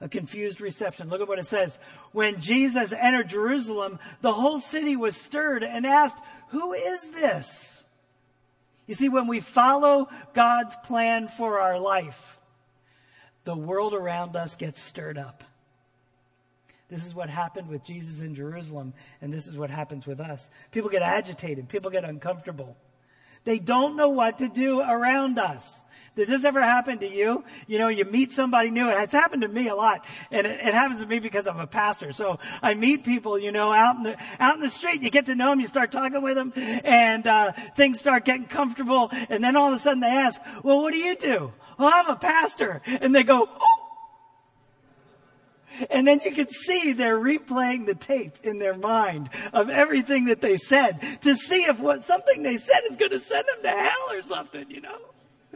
A 0.00 0.08
confused 0.08 0.60
reception. 0.60 1.08
Look 1.08 1.22
at 1.22 1.28
what 1.28 1.38
it 1.38 1.46
says. 1.46 1.78
When 2.12 2.40
Jesus 2.40 2.92
entered 2.92 3.28
Jerusalem, 3.28 3.98
the 4.20 4.32
whole 4.32 4.58
city 4.58 4.94
was 4.94 5.16
stirred 5.16 5.64
and 5.64 5.86
asked, 5.86 6.22
Who 6.48 6.74
is 6.74 7.10
this? 7.10 7.84
You 8.86 8.94
see, 8.94 9.08
when 9.08 9.26
we 9.26 9.40
follow 9.40 10.08
God's 10.34 10.76
plan 10.84 11.28
for 11.28 11.60
our 11.60 11.78
life, 11.78 12.38
the 13.44 13.56
world 13.56 13.94
around 13.94 14.36
us 14.36 14.54
gets 14.54 14.80
stirred 14.80 15.18
up. 15.18 15.42
This 16.88 17.04
is 17.04 17.14
what 17.14 17.28
happened 17.28 17.68
with 17.68 17.82
Jesus 17.84 18.20
in 18.20 18.34
Jerusalem, 18.34 18.94
and 19.20 19.32
this 19.32 19.48
is 19.48 19.56
what 19.56 19.70
happens 19.70 20.06
with 20.06 20.20
us. 20.20 20.50
People 20.70 20.90
get 20.90 21.02
agitated, 21.02 21.68
people 21.68 21.90
get 21.90 22.04
uncomfortable. 22.04 22.76
They 23.44 23.58
don't 23.58 23.96
know 23.96 24.10
what 24.10 24.38
to 24.38 24.48
do 24.48 24.80
around 24.80 25.38
us. 25.38 25.82
Did 26.16 26.28
this 26.28 26.46
ever 26.46 26.62
happen 26.62 26.98
to 27.00 27.08
you? 27.08 27.44
You 27.66 27.78
know, 27.78 27.88
you 27.88 28.06
meet 28.06 28.32
somebody 28.32 28.70
new. 28.70 28.88
It's 28.88 29.12
happened 29.12 29.42
to 29.42 29.48
me 29.48 29.68
a 29.68 29.74
lot. 29.74 30.02
And 30.30 30.46
it, 30.46 30.60
it, 30.60 30.72
happens 30.72 31.00
to 31.00 31.06
me 31.06 31.18
because 31.18 31.46
I'm 31.46 31.60
a 31.60 31.66
pastor. 31.66 32.14
So 32.14 32.38
I 32.62 32.72
meet 32.72 33.04
people, 33.04 33.38
you 33.38 33.52
know, 33.52 33.70
out 33.70 33.96
in 33.96 34.02
the, 34.04 34.16
out 34.40 34.54
in 34.54 34.62
the 34.62 34.70
street. 34.70 35.02
You 35.02 35.10
get 35.10 35.26
to 35.26 35.34
know 35.34 35.50
them. 35.50 35.60
You 35.60 35.66
start 35.66 35.92
talking 35.92 36.22
with 36.22 36.34
them 36.34 36.54
and, 36.56 37.26
uh, 37.26 37.52
things 37.76 37.98
start 37.98 38.24
getting 38.24 38.46
comfortable. 38.46 39.10
And 39.28 39.44
then 39.44 39.56
all 39.56 39.68
of 39.68 39.74
a 39.74 39.78
sudden 39.78 40.00
they 40.00 40.06
ask, 40.06 40.40
well, 40.62 40.80
what 40.80 40.94
do 40.94 40.98
you 40.98 41.16
do? 41.16 41.52
Well, 41.78 41.90
I'm 41.92 42.08
a 42.08 42.16
pastor. 42.16 42.80
And 42.86 43.14
they 43.14 43.22
go, 43.22 43.46
oh, 43.46 43.82
and 45.90 46.08
then 46.08 46.20
you 46.24 46.32
can 46.32 46.48
see 46.48 46.94
they're 46.94 47.18
replaying 47.18 47.84
the 47.84 47.94
tape 47.94 48.38
in 48.42 48.58
their 48.58 48.74
mind 48.74 49.28
of 49.52 49.68
everything 49.68 50.24
that 50.26 50.40
they 50.40 50.56
said 50.56 51.18
to 51.20 51.34
see 51.34 51.64
if 51.64 51.78
what 51.78 52.04
something 52.04 52.42
they 52.42 52.56
said 52.56 52.80
is 52.90 52.96
going 52.96 53.10
to 53.10 53.20
send 53.20 53.44
them 53.46 53.62
to 53.64 53.78
hell 53.78 54.12
or 54.12 54.22
something, 54.22 54.70
you 54.70 54.80
know? 54.80 54.98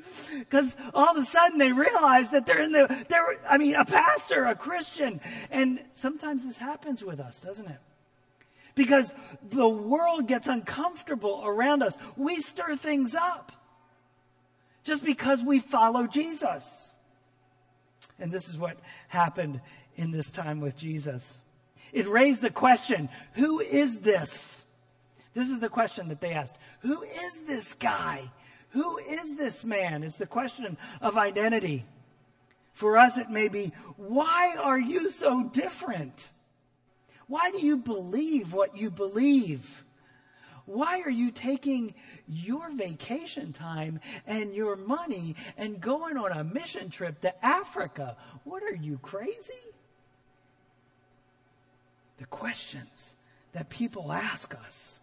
Because 0.39 0.77
all 0.95 1.17
of 1.17 1.17
a 1.17 1.27
sudden 1.27 1.59
they 1.59 1.73
realize 1.73 2.31
that 2.31 2.47
they're 2.47 2.63
in 2.63 2.73
the, 2.73 3.05
they're, 3.09 3.39
I 3.49 3.59
mean, 3.59 3.75
a 3.75 3.85
pastor, 3.85 4.47
a 4.47 4.55
Christian. 4.55 5.21
And 5.51 5.81
sometimes 5.93 6.47
this 6.47 6.57
happens 6.57 7.05
with 7.05 7.21
us, 7.21 7.41
doesn't 7.41 7.67
it? 7.67 7.79
Because 8.75 9.13
the 9.51 9.69
world 9.69 10.27
gets 10.29 10.47
uncomfortable 10.47 11.43
around 11.45 11.83
us. 11.83 11.99
We 12.17 12.41
stir 12.41 12.77
things 12.77 13.15
up 13.15 13.53
just 14.85 15.05
because 15.05 15.43
we 15.43 15.59
follow 15.61 16.07
Jesus. 16.07 16.95
And 18.19 18.31
this 18.31 18.49
is 18.49 18.57
what 18.57 18.79
happened 19.09 19.61
in 19.97 20.11
this 20.11 20.31
time 20.31 20.61
with 20.61 20.77
Jesus. 20.77 21.39
It 21.93 22.07
raised 22.07 22.41
the 22.41 22.51
question, 22.51 23.09
who 23.35 23.61
is 23.61 24.01
this? 24.01 24.65
This 25.35 25.51
is 25.51 25.61
the 25.61 25.69
question 25.69 26.09
that 26.09 26.21
they 26.21 26.33
asked. 26.33 26.57
Who 26.81 27.03
is 27.03 27.41
this 27.47 27.75
guy? 27.75 28.31
Who 28.71 28.99
is 28.99 29.37
this 29.37 29.65
man? 29.65 30.03
Is 30.03 30.19
the 30.19 30.27
question 30.27 30.77
of 31.01 31.17
identity. 31.17 31.85
For 32.73 32.97
us, 32.97 33.19
it 33.19 33.31
may 33.31 33.49
be, 33.49 33.73
why 33.97 34.57
are 34.59 34.79
you 34.79 35.11
so 35.11 35.45
different? 35.45 36.31
Why 37.27 37.51
do 37.51 37.59
you 37.65 37.77
believe 37.77 38.53
what 38.53 38.77
you 38.77 38.91
believe? 38.91 39.85
Why 40.67 41.01
are 41.01 41.11
you 41.11 41.33
taking 41.33 41.95
your 42.29 42.71
vacation 42.71 43.53
time 43.53 43.99
and 44.25 44.55
your 44.55 44.77
money 44.77 45.35
and 45.57 45.81
going 45.81 46.17
on 46.17 46.31
a 46.31 46.45
mission 46.45 46.91
trip 46.91 47.21
to 47.23 47.45
Africa? 47.45 48.17
What 48.45 48.63
are 48.63 48.77
you 48.77 48.99
crazy? 49.03 49.53
The 52.19 52.27
questions 52.27 53.15
that 53.53 53.69
people 53.69 54.13
ask 54.13 54.55
us. 54.55 55.00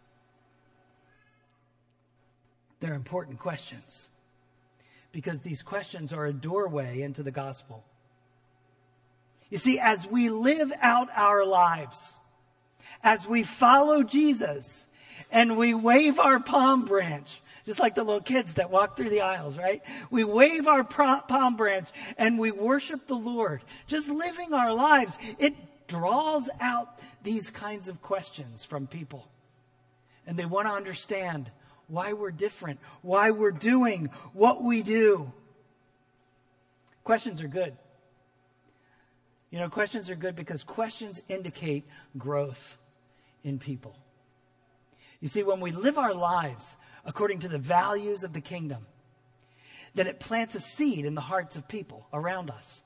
They're 2.79 2.93
important 2.93 3.39
questions 3.39 4.09
because 5.11 5.41
these 5.41 5.63
questions 5.63 6.13
are 6.13 6.25
a 6.25 6.33
doorway 6.33 7.01
into 7.01 7.23
the 7.23 7.31
gospel. 7.31 7.83
You 9.49 9.57
see, 9.57 9.79
as 9.79 10.05
we 10.05 10.29
live 10.29 10.71
out 10.81 11.07
our 11.15 11.45
lives, 11.45 12.19
as 13.03 13.25
we 13.25 13.43
follow 13.43 14.03
Jesus, 14.03 14.87
and 15.31 15.57
we 15.57 15.73
wave 15.73 16.19
our 16.19 16.39
palm 16.39 16.85
branch, 16.85 17.41
just 17.65 17.79
like 17.79 17.95
the 17.95 18.03
little 18.03 18.21
kids 18.21 18.55
that 18.55 18.69
walk 18.69 18.95
through 18.95 19.09
the 19.09 19.21
aisles, 19.21 19.57
right? 19.57 19.81
We 20.09 20.23
wave 20.23 20.67
our 20.67 20.83
palm 20.83 21.55
branch 21.57 21.89
and 22.17 22.39
we 22.39 22.51
worship 22.51 23.07
the 23.07 23.15
Lord. 23.15 23.61
Just 23.87 24.09
living 24.09 24.53
our 24.53 24.73
lives, 24.73 25.17
it 25.37 25.53
draws 25.87 26.49
out 26.61 26.99
these 27.23 27.49
kinds 27.49 27.87
of 27.89 28.01
questions 28.01 28.63
from 28.63 28.87
people. 28.87 29.27
And 30.25 30.37
they 30.37 30.45
want 30.45 30.67
to 30.67 30.73
understand 30.73 31.51
why 31.87 32.13
we're 32.13 32.31
different, 32.31 32.79
why 33.01 33.31
we're 33.31 33.51
doing 33.51 34.09
what 34.33 34.63
we 34.63 34.83
do. 34.83 35.31
Questions 37.03 37.41
are 37.41 37.47
good. 37.47 37.75
You 39.49 39.59
know, 39.59 39.69
questions 39.69 40.09
are 40.09 40.15
good 40.15 40.35
because 40.35 40.63
questions 40.63 41.21
indicate 41.29 41.85
growth 42.17 42.77
in 43.43 43.59
people. 43.59 43.95
You 45.21 45.29
see, 45.29 45.43
when 45.43 45.61
we 45.61 45.71
live 45.71 45.97
our 45.97 46.13
lives 46.13 46.75
according 47.05 47.39
to 47.39 47.47
the 47.47 47.57
values 47.57 48.23
of 48.23 48.33
the 48.33 48.41
kingdom, 48.41 48.85
then 49.95 50.07
it 50.07 50.19
plants 50.19 50.53
a 50.53 50.59
seed 50.59 51.05
in 51.05 51.15
the 51.15 51.21
hearts 51.21 51.55
of 51.55 51.67
people 51.67 52.07
around 52.13 52.51
us. 52.51 52.83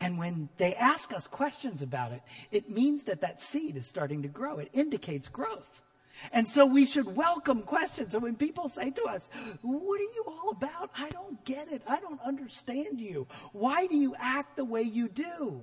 And 0.00 0.18
when 0.18 0.48
they 0.56 0.74
ask 0.74 1.12
us 1.12 1.26
questions 1.26 1.82
about 1.82 2.12
it, 2.12 2.22
it 2.50 2.70
means 2.70 3.04
that 3.04 3.20
that 3.20 3.40
seed 3.40 3.76
is 3.76 3.86
starting 3.86 4.22
to 4.22 4.28
grow. 4.28 4.58
It 4.58 4.70
indicates 4.72 5.28
growth. 5.28 5.82
And 6.32 6.46
so 6.46 6.64
we 6.66 6.84
should 6.86 7.16
welcome 7.16 7.62
questions. 7.62 8.14
And 8.14 8.22
when 8.22 8.36
people 8.36 8.68
say 8.68 8.90
to 8.90 9.04
us, 9.04 9.28
What 9.62 10.00
are 10.00 10.14
you 10.14 10.24
all 10.26 10.50
about? 10.50 10.90
I 10.96 11.08
don't 11.10 11.44
get 11.44 11.70
it. 11.70 11.82
I 11.86 12.00
don't 12.00 12.20
understand 12.22 13.00
you. 13.00 13.26
Why 13.52 13.86
do 13.86 13.96
you 13.96 14.14
act 14.18 14.56
the 14.56 14.64
way 14.64 14.82
you 14.82 15.08
do? 15.08 15.62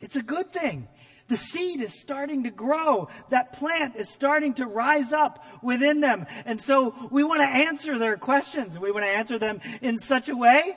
It's 0.00 0.16
a 0.16 0.22
good 0.22 0.52
thing. 0.52 0.88
The 1.28 1.36
seed 1.36 1.80
is 1.80 1.98
starting 1.98 2.44
to 2.44 2.50
grow. 2.50 3.08
That 3.30 3.52
plant 3.52 3.96
is 3.96 4.08
starting 4.08 4.54
to 4.54 4.66
rise 4.66 5.12
up 5.12 5.44
within 5.62 6.00
them. 6.00 6.26
And 6.44 6.60
so 6.60 6.94
we 7.10 7.24
want 7.24 7.40
to 7.40 7.48
answer 7.48 7.98
their 7.98 8.16
questions. 8.16 8.78
We 8.78 8.92
want 8.92 9.04
to 9.04 9.10
answer 9.10 9.38
them 9.38 9.60
in 9.82 9.98
such 9.98 10.28
a 10.28 10.36
way 10.36 10.76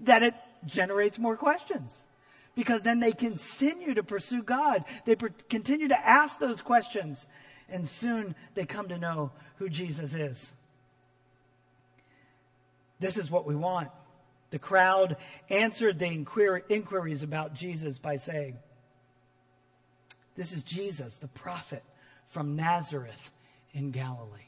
that 0.00 0.22
it 0.22 0.34
generates 0.66 1.18
more 1.18 1.36
questions. 1.36 2.06
Because 2.54 2.82
then 2.82 3.00
they 3.00 3.12
continue 3.12 3.94
to 3.94 4.02
pursue 4.02 4.42
God. 4.42 4.84
They 5.04 5.16
continue 5.48 5.88
to 5.88 6.08
ask 6.08 6.38
those 6.38 6.60
questions. 6.60 7.26
And 7.68 7.86
soon 7.86 8.34
they 8.54 8.64
come 8.64 8.88
to 8.88 8.98
know 8.98 9.30
who 9.56 9.68
Jesus 9.68 10.14
is. 10.14 10.50
This 13.00 13.16
is 13.16 13.30
what 13.30 13.46
we 13.46 13.54
want. 13.54 13.90
The 14.50 14.58
crowd 14.58 15.16
answered 15.50 15.98
the 15.98 16.06
inquiries 16.68 17.22
about 17.22 17.54
Jesus 17.54 17.98
by 17.98 18.16
saying, 18.16 18.56
This 20.36 20.52
is 20.52 20.62
Jesus, 20.62 21.16
the 21.16 21.28
prophet 21.28 21.84
from 22.26 22.56
Nazareth 22.56 23.30
in 23.72 23.90
Galilee. 23.90 24.47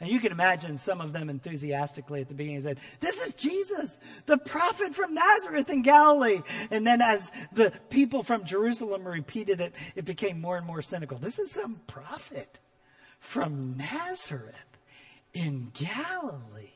And 0.00 0.08
you 0.08 0.20
can 0.20 0.30
imagine 0.30 0.78
some 0.78 1.00
of 1.00 1.12
them 1.12 1.28
enthusiastically 1.28 2.20
at 2.20 2.28
the 2.28 2.34
beginning 2.34 2.60
said, 2.60 2.78
This 3.00 3.20
is 3.20 3.34
Jesus, 3.34 3.98
the 4.26 4.38
prophet 4.38 4.94
from 4.94 5.14
Nazareth 5.14 5.70
in 5.70 5.82
Galilee. 5.82 6.42
And 6.70 6.86
then 6.86 7.02
as 7.02 7.32
the 7.52 7.72
people 7.90 8.22
from 8.22 8.44
Jerusalem 8.44 9.06
repeated 9.06 9.60
it, 9.60 9.74
it 9.96 10.04
became 10.04 10.40
more 10.40 10.56
and 10.56 10.66
more 10.66 10.82
cynical. 10.82 11.18
This 11.18 11.40
is 11.40 11.50
some 11.50 11.80
prophet 11.88 12.60
from 13.18 13.76
Nazareth 13.76 14.54
in 15.34 15.72
Galilee. 15.74 16.74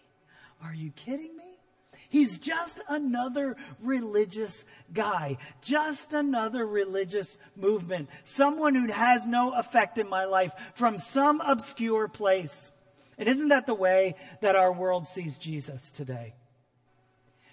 Are 0.65 0.75
you 0.75 0.91
kidding 0.91 1.37
me? 1.37 1.45
He's 2.09 2.39
just 2.39 2.81
another 2.89 3.57
religious 3.81 4.65
guy, 4.93 5.39
just 5.63 6.13
another 6.13 6.67
religious 6.67 7.39
movement, 7.57 8.11
someone 8.25 8.75
who 8.75 8.93
has 8.93 9.25
no 9.25 9.55
effect 9.55 9.97
in 9.97 10.09
my 10.09 10.25
life 10.25 10.53
from 10.75 10.99
some 10.99 11.41
obscure 11.41 12.09
place. 12.09 12.73
And 13.23 13.29
isn't 13.29 13.51
that 13.51 13.67
the 13.67 13.75
way 13.75 14.17
that 14.41 14.57
our 14.57 14.73
world 14.73 15.07
sees 15.07 15.39
Jesus 15.39 15.93
today? 15.93 16.35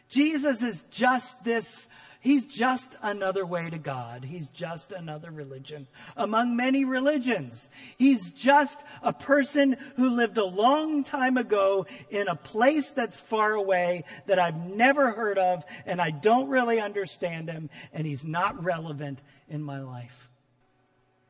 Jesus 0.09 0.63
is 0.63 0.83
just 0.89 1.43
this 1.43 1.85
He's 2.21 2.45
just 2.45 2.95
another 3.03 3.45
way 3.45 3.69
to 3.69 3.77
God. 3.77 4.25
He's 4.25 4.49
just 4.49 4.91
another 4.91 5.29
religion 5.29 5.87
among 6.17 6.55
many 6.55 6.85
religions. 6.85 7.69
He's 7.99 8.31
just 8.31 8.83
a 9.03 9.13
person 9.13 9.77
who 9.95 10.15
lived 10.15 10.39
a 10.39 10.43
long 10.43 11.03
time 11.03 11.37
ago 11.37 11.85
in 12.09 12.27
a 12.27 12.35
place 12.35 12.89
that's 12.89 13.19
far 13.19 13.53
away 13.53 14.05
that 14.25 14.39
I've 14.39 14.57
never 14.57 15.11
heard 15.11 15.37
of 15.37 15.63
and 15.85 16.01
I 16.01 16.09
don't 16.09 16.49
really 16.49 16.79
understand 16.79 17.47
him 17.47 17.69
and 17.93 18.07
he's 18.07 18.25
not 18.25 18.63
relevant 18.63 19.21
in 19.47 19.61
my 19.61 19.81
life. 19.81 20.29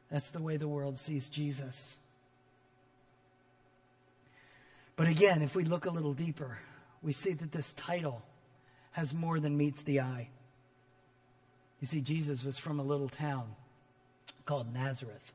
That's 0.10 0.32
the 0.32 0.42
way 0.42 0.56
the 0.56 0.70
world 0.70 0.98
sees 0.98 1.28
Jesus. 1.28 2.00
But 5.00 5.08
again, 5.08 5.42
if 5.42 5.56
we 5.56 5.64
look 5.64 5.86
a 5.86 5.90
little 5.90 6.14
deeper, 6.14 6.58
we 7.02 7.14
see 7.14 7.32
that 7.32 7.54
this 7.54 7.72
title 7.72 8.22
has 8.92 9.14
more 9.14 9.40
than 9.40 9.56
meets 9.56 9.82
the 9.82 10.02
eye. 10.02 10.28
You 11.80 11.88
see, 11.88 12.02
Jesus 12.02 12.44
was 12.44 12.58
from 12.58 12.82
a 12.82 12.84
little 12.84 13.08
town 13.08 13.56
called 14.46 14.74
Nazareth. 14.74 15.34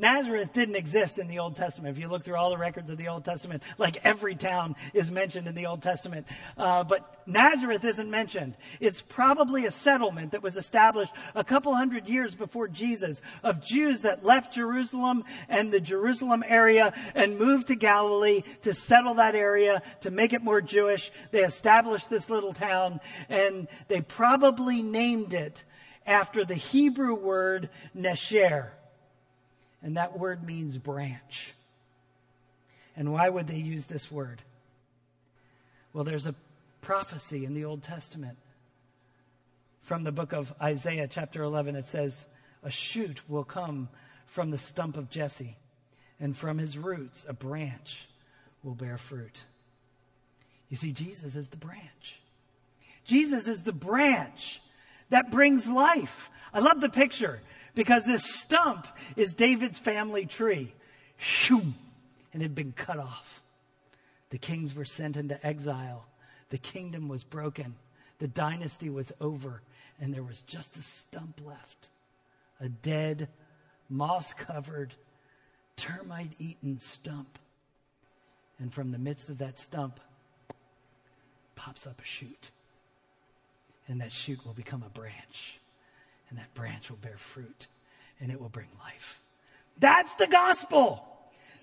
Nazareth 0.00 0.54
didn't 0.54 0.76
exist 0.76 1.18
in 1.18 1.28
the 1.28 1.38
Old 1.38 1.56
Testament. 1.56 1.94
If 1.94 2.02
you 2.02 2.08
look 2.08 2.24
through 2.24 2.36
all 2.36 2.48
the 2.48 2.56
records 2.56 2.90
of 2.90 2.96
the 2.96 3.08
Old 3.08 3.24
Testament, 3.24 3.62
like 3.76 3.98
every 4.02 4.34
town 4.34 4.74
is 4.94 5.10
mentioned 5.10 5.46
in 5.46 5.54
the 5.54 5.66
Old 5.66 5.82
Testament. 5.82 6.26
Uh, 6.56 6.82
but 6.84 7.20
Nazareth 7.26 7.84
isn't 7.84 8.10
mentioned. 8.10 8.56
It's 8.80 9.02
probably 9.02 9.66
a 9.66 9.70
settlement 9.70 10.32
that 10.32 10.42
was 10.42 10.56
established 10.56 11.12
a 11.34 11.44
couple 11.44 11.74
hundred 11.74 12.08
years 12.08 12.34
before 12.34 12.66
Jesus 12.66 13.20
of 13.42 13.62
Jews 13.62 14.00
that 14.00 14.24
left 14.24 14.54
Jerusalem 14.54 15.24
and 15.50 15.70
the 15.70 15.80
Jerusalem 15.80 16.42
area 16.46 16.94
and 17.14 17.38
moved 17.38 17.66
to 17.66 17.74
Galilee 17.74 18.42
to 18.62 18.72
settle 18.72 19.14
that 19.14 19.34
area, 19.34 19.82
to 20.00 20.10
make 20.10 20.32
it 20.32 20.42
more 20.42 20.62
Jewish. 20.62 21.12
They 21.30 21.44
established 21.44 22.08
this 22.08 22.30
little 22.30 22.54
town 22.54 23.00
and 23.28 23.68
they 23.88 24.00
probably 24.00 24.80
named 24.80 25.34
it 25.34 25.62
after 26.06 26.44
the 26.46 26.54
Hebrew 26.54 27.14
word 27.14 27.68
Nesher 27.94 28.70
and 29.82 29.96
that 29.96 30.18
word 30.18 30.44
means 30.44 30.76
branch. 30.78 31.54
And 32.96 33.12
why 33.12 33.28
would 33.28 33.46
they 33.46 33.56
use 33.56 33.86
this 33.86 34.10
word? 34.10 34.42
Well, 35.92 36.04
there's 36.04 36.26
a 36.26 36.34
prophecy 36.82 37.44
in 37.44 37.54
the 37.54 37.64
Old 37.64 37.82
Testament 37.82 38.36
from 39.82 40.04
the 40.04 40.12
book 40.12 40.32
of 40.32 40.52
Isaiah, 40.60 41.08
chapter 41.08 41.42
11. 41.42 41.76
It 41.76 41.84
says, 41.84 42.26
A 42.62 42.70
shoot 42.70 43.28
will 43.28 43.44
come 43.44 43.88
from 44.26 44.50
the 44.50 44.58
stump 44.58 44.96
of 44.96 45.10
Jesse, 45.10 45.56
and 46.20 46.36
from 46.36 46.58
his 46.58 46.78
roots 46.78 47.26
a 47.28 47.32
branch 47.32 48.06
will 48.62 48.74
bear 48.74 48.98
fruit. 48.98 49.44
You 50.68 50.76
see, 50.76 50.92
Jesus 50.92 51.36
is 51.36 51.48
the 51.48 51.56
branch. 51.56 52.20
Jesus 53.04 53.48
is 53.48 53.62
the 53.62 53.72
branch 53.72 54.60
that 55.08 55.32
brings 55.32 55.66
life. 55.66 56.30
I 56.54 56.60
love 56.60 56.80
the 56.80 56.88
picture 56.88 57.40
because 57.74 58.04
this 58.04 58.24
stump 58.24 58.86
is 59.16 59.32
David's 59.32 59.78
family 59.78 60.26
tree. 60.26 60.74
Shoom, 61.20 61.74
and 62.32 62.42
it 62.42 62.46
had 62.46 62.54
been 62.54 62.72
cut 62.72 62.98
off. 62.98 63.42
The 64.30 64.38
kings 64.38 64.74
were 64.74 64.84
sent 64.84 65.16
into 65.16 65.44
exile. 65.46 66.06
The 66.50 66.58
kingdom 66.58 67.08
was 67.08 67.24
broken. 67.24 67.74
The 68.18 68.28
dynasty 68.28 68.90
was 68.90 69.12
over, 69.20 69.62
and 70.00 70.12
there 70.12 70.22
was 70.22 70.42
just 70.42 70.76
a 70.76 70.82
stump 70.82 71.40
left 71.44 71.88
a 72.62 72.68
dead, 72.68 73.28
moss 73.88 74.34
covered, 74.34 74.94
termite 75.76 76.34
eaten 76.38 76.78
stump. 76.78 77.38
And 78.58 78.72
from 78.72 78.92
the 78.92 78.98
midst 78.98 79.30
of 79.30 79.38
that 79.38 79.58
stump 79.58 79.98
pops 81.56 81.86
up 81.86 81.98
a 82.00 82.04
shoot. 82.04 82.50
And 83.88 84.02
that 84.02 84.12
shoot 84.12 84.44
will 84.44 84.52
become 84.52 84.82
a 84.86 84.90
branch 84.90 85.59
and 86.30 86.38
that 86.38 86.54
branch 86.54 86.88
will 86.88 86.96
bear 86.96 87.18
fruit 87.18 87.66
and 88.20 88.30
it 88.30 88.40
will 88.40 88.48
bring 88.48 88.68
life. 88.80 89.20
That's 89.78 90.14
the 90.14 90.26
gospel. 90.26 91.04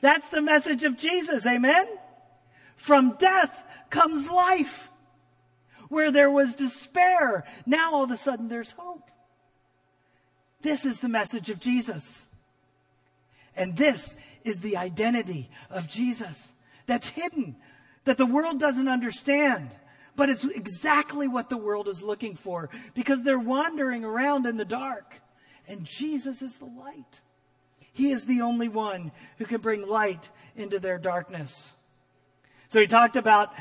That's 0.01 0.30
the 0.30 0.41
message 0.41 0.84
of 0.84 0.97
Jesus. 0.97 1.45
Amen. 1.45 1.88
From 2.75 3.15
death 3.17 3.63
comes 3.89 4.30
life. 4.30 4.89
Where 5.89 6.12
there 6.12 6.30
was 6.30 6.53
despair, 6.53 7.45
now 7.65 7.93
all 7.93 8.03
of 8.03 8.12
a 8.12 8.17
sudden 8.17 8.49
there's 8.49 8.71
hope. 8.71 9.10
This 10.62 10.86
is 10.86 10.99
the 10.99 11.08
message 11.08 11.49
of 11.49 11.60
Jesus. 11.60 12.27
And 13.56 13.77
this 13.77 14.15
is 14.43 14.60
the 14.60 14.77
identity 14.77 15.49
of 15.69 15.88
Jesus 15.88 16.51
that's 16.88 17.10
hidden, 17.10 17.56
that 18.06 18.17
the 18.17 18.25
world 18.25 18.60
doesn't 18.60 18.88
understand. 18.88 19.69
But 20.17 20.30
it's 20.30 20.43
exactly 20.43 21.27
what 21.27 21.49
the 21.49 21.58
world 21.58 21.88
is 21.88 22.01
looking 22.01 22.36
for 22.36 22.69
because 22.95 23.21
they're 23.21 23.39
wandering 23.39 24.03
around 24.03 24.47
in 24.47 24.58
the 24.58 24.65
dark. 24.65 25.21
And 25.67 25.86
Jesus 25.86 26.41
is 26.41 26.58
the 26.58 26.65
light. 26.65 27.21
He 27.93 28.10
is 28.10 28.25
the 28.25 28.41
only 28.41 28.67
one 28.67 29.12
who 29.38 29.45
can 29.45 29.62
bring 29.62 29.88
light 29.88 30.30
into 30.56 30.80
their 30.80 30.97
darkness. 30.97 31.71
So 32.67 32.82
he 32.82 32.88
talked 32.88 33.15
about 33.15 33.53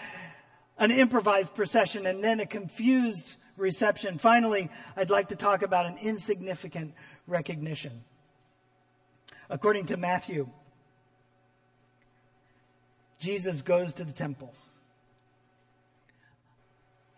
an 0.78 0.90
improvised 0.90 1.54
procession 1.54 2.06
and 2.06 2.24
then 2.24 2.40
a 2.40 2.46
confused 2.46 3.34
reception. 3.58 4.16
Finally, 4.16 4.70
I'd 4.96 5.10
like 5.10 5.28
to 5.28 5.36
talk 5.36 5.62
about 5.62 5.84
an 5.84 5.96
insignificant 6.02 6.94
recognition. 7.26 8.02
According 9.50 9.86
to 9.86 9.98
Matthew, 9.98 10.48
Jesus 13.18 13.60
goes 13.60 13.92
to 13.94 14.04
the 14.04 14.12
temple 14.12 14.54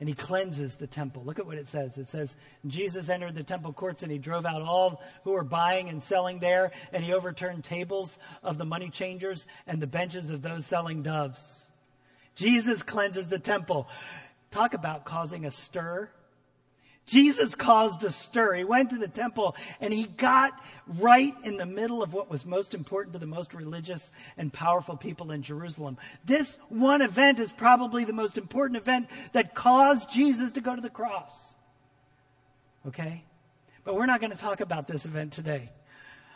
and 0.00 0.08
he 0.08 0.14
cleanses 0.14 0.76
the 0.76 0.86
temple. 0.86 1.22
Look 1.24 1.38
at 1.38 1.46
what 1.46 1.58
it 1.58 1.66
says. 1.66 1.98
It 1.98 2.06
says, 2.06 2.36
Jesus 2.66 3.08
entered 3.08 3.34
the 3.34 3.42
temple 3.42 3.72
courts 3.72 4.02
and 4.02 4.12
he 4.12 4.18
drove 4.18 4.46
out 4.46 4.62
all 4.62 5.02
who 5.24 5.32
were 5.32 5.44
buying 5.44 5.88
and 5.88 6.02
selling 6.02 6.38
there, 6.38 6.70
and 6.92 7.04
he 7.04 7.12
overturned 7.12 7.64
tables 7.64 8.18
of 8.42 8.58
the 8.58 8.64
money 8.64 8.90
changers 8.90 9.46
and 9.66 9.82
the 9.82 9.86
benches 9.86 10.30
of 10.30 10.42
those 10.42 10.66
selling 10.66 11.02
doves. 11.02 11.68
Jesus 12.36 12.82
cleanses 12.82 13.26
the 13.26 13.40
temple. 13.40 13.88
Talk 14.50 14.72
about 14.72 15.04
causing 15.04 15.44
a 15.44 15.50
stir. 15.50 16.08
Jesus 17.08 17.54
caused 17.54 18.04
a 18.04 18.12
stir. 18.12 18.54
He 18.54 18.64
went 18.64 18.90
to 18.90 18.98
the 18.98 19.08
temple 19.08 19.56
and 19.80 19.92
he 19.92 20.04
got 20.04 20.52
right 20.86 21.34
in 21.42 21.56
the 21.56 21.66
middle 21.66 22.02
of 22.02 22.12
what 22.12 22.30
was 22.30 22.44
most 22.44 22.74
important 22.74 23.14
to 23.14 23.18
the 23.18 23.26
most 23.26 23.54
religious 23.54 24.12
and 24.36 24.52
powerful 24.52 24.96
people 24.96 25.32
in 25.32 25.42
Jerusalem. 25.42 25.96
This 26.24 26.58
one 26.68 27.00
event 27.00 27.40
is 27.40 27.50
probably 27.50 28.04
the 28.04 28.12
most 28.12 28.36
important 28.36 28.76
event 28.76 29.08
that 29.32 29.54
caused 29.54 30.12
Jesus 30.12 30.52
to 30.52 30.60
go 30.60 30.76
to 30.76 30.82
the 30.82 30.90
cross. 30.90 31.34
Okay? 32.86 33.24
But 33.84 33.94
we're 33.94 34.06
not 34.06 34.20
going 34.20 34.32
to 34.32 34.38
talk 34.38 34.60
about 34.60 34.86
this 34.86 35.06
event 35.06 35.32
today. 35.32 35.70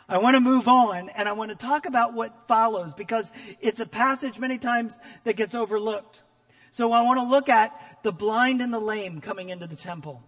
I 0.09 0.17
want 0.17 0.35
to 0.35 0.39
move 0.39 0.67
on 0.67 1.09
and 1.09 1.29
I 1.29 1.33
want 1.33 1.51
to 1.51 1.55
talk 1.55 1.85
about 1.85 2.13
what 2.13 2.47
follows 2.47 2.95
because 2.95 3.31
it's 3.61 3.79
a 3.79 3.85
passage 3.85 4.39
many 4.39 4.57
times 4.57 4.99
that 5.23 5.35
gets 5.35 5.53
overlooked. 5.53 6.23
So 6.71 6.91
I 6.91 7.03
want 7.03 7.19
to 7.19 7.25
look 7.25 7.47
at 7.47 7.79
the 8.01 8.11
blind 8.11 8.59
and 8.59 8.73
the 8.73 8.79
lame 8.79 9.21
coming 9.21 9.49
into 9.49 9.67
the 9.67 9.75
temple. 9.75 10.23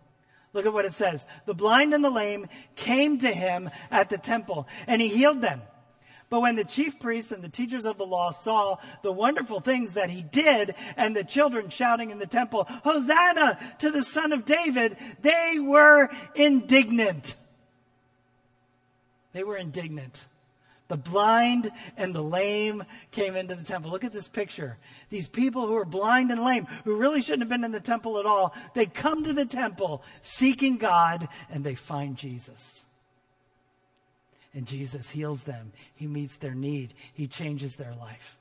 Look 0.55 0.65
at 0.65 0.73
what 0.73 0.85
it 0.85 0.93
says. 0.93 1.25
The 1.45 1.53
blind 1.53 1.93
and 1.93 2.01
the 2.01 2.09
lame 2.09 2.47
came 2.77 3.19
to 3.19 3.31
him 3.31 3.69
at 3.91 4.09
the 4.09 4.17
temple 4.17 4.67
and 4.87 5.01
he 5.01 5.09
healed 5.09 5.41
them. 5.41 5.61
But 6.29 6.39
when 6.39 6.55
the 6.55 6.63
chief 6.63 6.97
priests 6.97 7.33
and 7.33 7.43
the 7.43 7.49
teachers 7.49 7.85
of 7.85 7.97
the 7.97 8.05
law 8.05 8.31
saw 8.31 8.77
the 9.03 9.11
wonderful 9.11 9.59
things 9.59 9.93
that 9.93 10.09
he 10.09 10.23
did 10.23 10.73
and 10.95 11.13
the 11.13 11.25
children 11.25 11.69
shouting 11.69 12.09
in 12.09 12.19
the 12.19 12.25
temple, 12.25 12.65
Hosanna 12.85 13.59
to 13.79 13.91
the 13.91 14.01
son 14.01 14.31
of 14.31 14.45
David, 14.45 14.95
they 15.21 15.59
were 15.59 16.09
indignant. 16.35 17.35
They 19.33 19.43
were 19.43 19.57
indignant. 19.57 20.25
The 20.87 20.97
blind 20.97 21.71
and 21.97 22.13
the 22.13 22.21
lame 22.21 22.83
came 23.11 23.35
into 23.35 23.55
the 23.55 23.63
temple. 23.63 23.89
Look 23.89 24.03
at 24.03 24.13
this 24.13 24.27
picture. 24.27 24.77
These 25.09 25.27
people 25.27 25.65
who 25.65 25.75
are 25.75 25.85
blind 25.85 26.31
and 26.31 26.43
lame, 26.43 26.65
who 26.83 26.95
really 26.95 27.21
shouldn't 27.21 27.41
have 27.41 27.49
been 27.49 27.63
in 27.63 27.71
the 27.71 27.79
temple 27.79 28.19
at 28.19 28.25
all, 28.27 28.53
they 28.75 28.85
come 28.85 29.23
to 29.23 29.33
the 29.33 29.45
temple 29.45 30.03
seeking 30.21 30.77
God 30.77 31.27
and 31.49 31.63
they 31.63 31.75
find 31.75 32.17
Jesus. 32.17 32.85
And 34.53 34.67
Jesus 34.67 35.09
heals 35.09 35.43
them. 35.43 35.73
He 35.95 36.07
meets 36.07 36.35
their 36.35 36.53
need. 36.53 36.93
He 37.13 37.27
changes 37.27 37.75
their 37.75 37.95
life. 37.95 38.37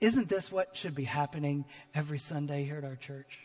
Isn't 0.00 0.28
this 0.28 0.50
what 0.50 0.76
should 0.76 0.94
be 0.94 1.04
happening 1.04 1.64
every 1.94 2.18
Sunday 2.18 2.64
here 2.64 2.78
at 2.78 2.84
our 2.84 2.96
church? 2.96 3.40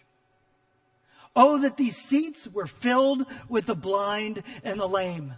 Oh, 1.36 1.58
that 1.58 1.76
these 1.76 1.98
seats 1.98 2.48
were 2.48 2.68
filled 2.68 3.26
with 3.50 3.66
the 3.66 3.76
blind 3.76 4.44
and 4.64 4.80
the 4.80 4.88
lame. 4.88 5.34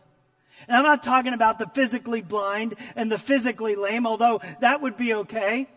And 0.67 0.77
I'm 0.77 0.83
not 0.83 1.03
talking 1.03 1.33
about 1.33 1.59
the 1.59 1.67
physically 1.67 2.21
blind 2.21 2.75
and 2.95 3.11
the 3.11 3.17
physically 3.17 3.75
lame, 3.75 4.07
although 4.07 4.41
that 4.61 4.81
would 4.81 4.97
be 4.97 5.13
okay. 5.13 5.67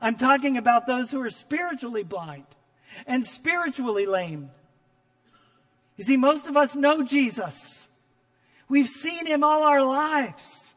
I'm 0.00 0.16
talking 0.16 0.56
about 0.56 0.86
those 0.86 1.10
who 1.10 1.20
are 1.20 1.30
spiritually 1.30 2.04
blind 2.04 2.46
and 3.06 3.26
spiritually 3.26 4.06
lame. 4.06 4.50
You 5.96 6.04
see, 6.04 6.16
most 6.16 6.46
of 6.46 6.56
us 6.56 6.76
know 6.76 7.02
Jesus. 7.02 7.88
We've 8.68 8.88
seen 8.88 9.26
him 9.26 9.42
all 9.42 9.62
our 9.62 9.82
lives. 9.82 10.76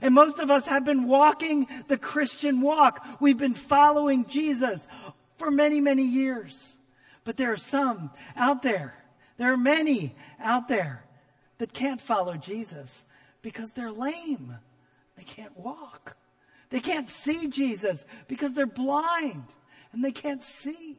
And 0.00 0.14
most 0.14 0.38
of 0.38 0.50
us 0.50 0.66
have 0.66 0.84
been 0.84 1.08
walking 1.08 1.66
the 1.88 1.98
Christian 1.98 2.60
walk. 2.60 3.04
We've 3.20 3.36
been 3.36 3.54
following 3.54 4.26
Jesus 4.26 4.86
for 5.36 5.50
many, 5.50 5.80
many 5.80 6.04
years. 6.04 6.78
But 7.24 7.36
there 7.36 7.52
are 7.52 7.56
some 7.56 8.10
out 8.36 8.62
there. 8.62 8.94
There 9.36 9.52
are 9.52 9.56
many 9.56 10.14
out 10.38 10.68
there 10.68 11.04
that 11.60 11.74
can't 11.74 12.00
follow 12.00 12.38
Jesus 12.38 13.04
because 13.42 13.72
they're 13.72 13.92
lame. 13.92 14.56
They 15.16 15.24
can't 15.24 15.56
walk. 15.58 16.16
They 16.70 16.80
can't 16.80 17.06
see 17.06 17.48
Jesus 17.48 18.06
because 18.28 18.54
they're 18.54 18.64
blind 18.66 19.44
and 19.92 20.02
they 20.02 20.10
can't 20.10 20.42
see. 20.42 20.98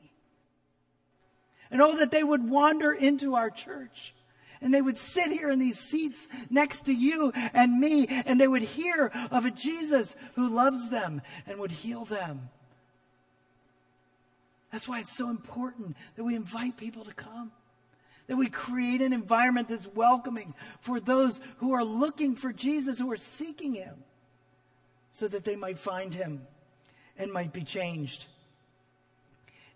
And 1.71 1.81
oh, 1.81 1.97
that 1.97 2.11
they 2.11 2.23
would 2.23 2.47
wander 2.47 2.93
into 2.93 3.33
our 3.33 3.49
church 3.49 4.13
and 4.61 4.71
they 4.71 4.83
would 4.83 4.99
sit 4.99 5.31
here 5.31 5.49
in 5.49 5.57
these 5.57 5.79
seats 5.79 6.27
next 6.51 6.85
to 6.85 6.93
you 6.93 7.31
and 7.53 7.79
me 7.79 8.05
and 8.07 8.39
they 8.39 8.47
would 8.47 8.61
hear 8.61 9.11
of 9.31 9.47
a 9.47 9.51
Jesus 9.51 10.15
who 10.35 10.47
loves 10.47 10.91
them 10.91 11.23
and 11.47 11.57
would 11.57 11.71
heal 11.71 12.05
them. 12.05 12.49
That's 14.71 14.87
why 14.87 14.99
it's 14.99 15.17
so 15.17 15.31
important 15.31 15.97
that 16.15 16.23
we 16.23 16.35
invite 16.35 16.77
people 16.77 17.03
to 17.05 17.13
come. 17.15 17.51
That 18.31 18.37
we 18.37 18.47
create 18.47 19.01
an 19.01 19.11
environment 19.11 19.67
that's 19.67 19.87
welcoming 19.93 20.53
for 20.79 21.01
those 21.01 21.41
who 21.57 21.73
are 21.73 21.83
looking 21.83 22.37
for 22.37 22.53
Jesus, 22.53 22.97
who 22.97 23.11
are 23.11 23.17
seeking 23.17 23.73
Him, 23.73 24.05
so 25.11 25.27
that 25.27 25.43
they 25.43 25.57
might 25.57 25.77
find 25.77 26.13
Him 26.13 26.47
and 27.17 27.33
might 27.33 27.51
be 27.51 27.65
changed. 27.65 28.27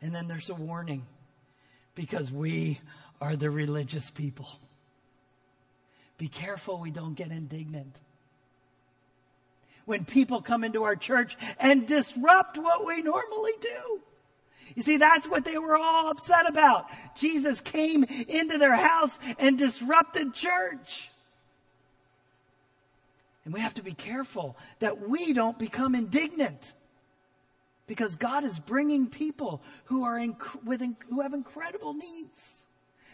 And 0.02 0.16
then 0.16 0.30
there's 0.30 0.50
a 0.50 0.56
warning 0.56 1.06
because 1.96 2.32
we 2.32 2.80
are 3.20 3.36
the 3.36 3.50
religious 3.50 4.10
people. 4.10 4.48
Be 6.18 6.30
careful 6.30 6.80
we 6.80 6.92
don't 6.92 7.16
get 7.16 7.32
indignant. 7.32 8.00
When 9.84 10.06
people 10.06 10.42
come 10.42 10.64
into 10.64 10.84
our 10.84 10.96
church 10.96 11.38
and 11.60 11.86
disrupt 11.86 12.58
what 12.58 12.86
we 12.86 13.02
normally 13.02 13.52
do. 13.60 14.00
You 14.74 14.82
see, 14.82 14.98
that's 14.98 15.28
what 15.28 15.46
they 15.46 15.58
were 15.58 15.78
all 15.78 16.10
upset 16.10 16.50
about. 16.50 16.88
Jesus 17.16 17.62
came 17.62 18.04
into 18.04 18.58
their 18.58 18.76
house 18.76 19.20
and 19.38 19.58
disrupted 19.58 20.34
church. 20.34 21.10
And 23.46 23.54
we 23.54 23.60
have 23.60 23.76
to 23.76 23.84
be 23.84 23.94
careful 23.94 24.58
that 24.80 25.08
we 25.08 25.32
don't 25.34 25.60
become 25.60 25.94
indignant. 25.94 26.74
Because 27.88 28.16
God 28.16 28.44
is 28.44 28.58
bringing 28.58 29.08
people 29.08 29.62
who 29.86 30.04
are 30.04 30.18
inc- 30.18 30.64
with 30.64 30.82
inc- 30.82 31.04
who 31.08 31.22
have 31.22 31.36
incredible 31.36 31.94
needs. 31.94 32.64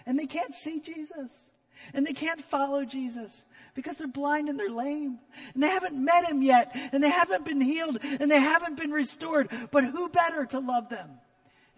And 0.05 0.17
they 0.17 0.27
can't 0.27 0.53
see 0.53 0.79
Jesus. 0.79 1.51
And 1.93 2.07
they 2.07 2.13
can't 2.13 2.41
follow 2.41 2.85
Jesus 2.85 3.43
because 3.73 3.97
they're 3.97 4.07
blind 4.07 4.47
and 4.47 4.57
they're 4.57 4.69
lame. 4.69 5.19
And 5.53 5.61
they 5.61 5.67
haven't 5.67 5.95
met 5.95 6.29
him 6.29 6.41
yet. 6.41 6.71
And 6.93 7.03
they 7.03 7.09
haven't 7.09 7.43
been 7.43 7.59
healed. 7.59 7.97
And 8.01 8.31
they 8.31 8.39
haven't 8.39 8.77
been 8.77 8.91
restored. 8.91 9.49
But 9.71 9.83
who 9.83 10.07
better 10.07 10.45
to 10.47 10.59
love 10.59 10.87
them? 10.89 11.09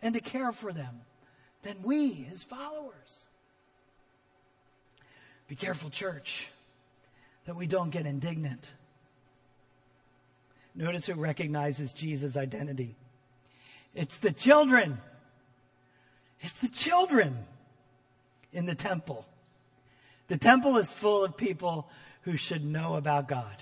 And 0.04 0.14
to 0.14 0.20
care 0.20 0.52
for 0.52 0.72
them 0.72 1.02
than 1.64 1.82
we, 1.82 2.12
his 2.12 2.44
followers. 2.44 3.30
Be 5.48 5.56
careful, 5.56 5.90
church, 5.90 6.48
that 7.46 7.56
we 7.56 7.66
don't 7.66 7.90
get 7.90 8.06
indignant. 8.06 8.74
Notice 10.76 11.06
who 11.06 11.14
recognizes 11.14 11.94
Jesus' 11.94 12.36
identity. 12.36 12.96
It's 13.96 14.18
the 14.18 14.32
children. 14.32 14.98
It's 16.42 16.60
the 16.60 16.68
children 16.68 17.38
in 18.52 18.66
the 18.66 18.76
temple. 18.76 19.26
The 20.28 20.38
temple 20.38 20.78
is 20.78 20.92
full 20.92 21.24
of 21.24 21.38
people 21.38 21.88
who 22.24 22.36
should 22.36 22.66
know 22.66 22.96
about 22.96 23.30
God. 23.30 23.62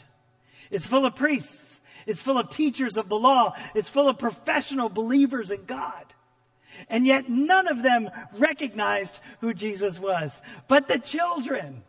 It's 0.71 0.88
full 0.88 1.06
of 1.06 1.15
priests. 1.15 1.82
It's 2.08 2.21
full 2.21 2.39
of 2.39 2.49
teachers 2.49 2.97
of 2.97 3.10
the 3.10 3.19
law. 3.19 3.56
It's 3.75 3.89
full 3.89 4.10
of 4.10 4.17
professional 4.17 4.89
believers 4.89 5.51
in 5.51 5.65
God. 5.65 6.06
And 6.90 7.06
yet 7.06 7.30
none 7.30 7.68
of 7.68 7.84
them 7.84 8.10
recognized 8.38 9.20
who 9.40 9.54
Jesus 9.54 10.00
was. 10.00 10.42
But 10.68 10.88
the 10.88 11.00
children 11.00 11.84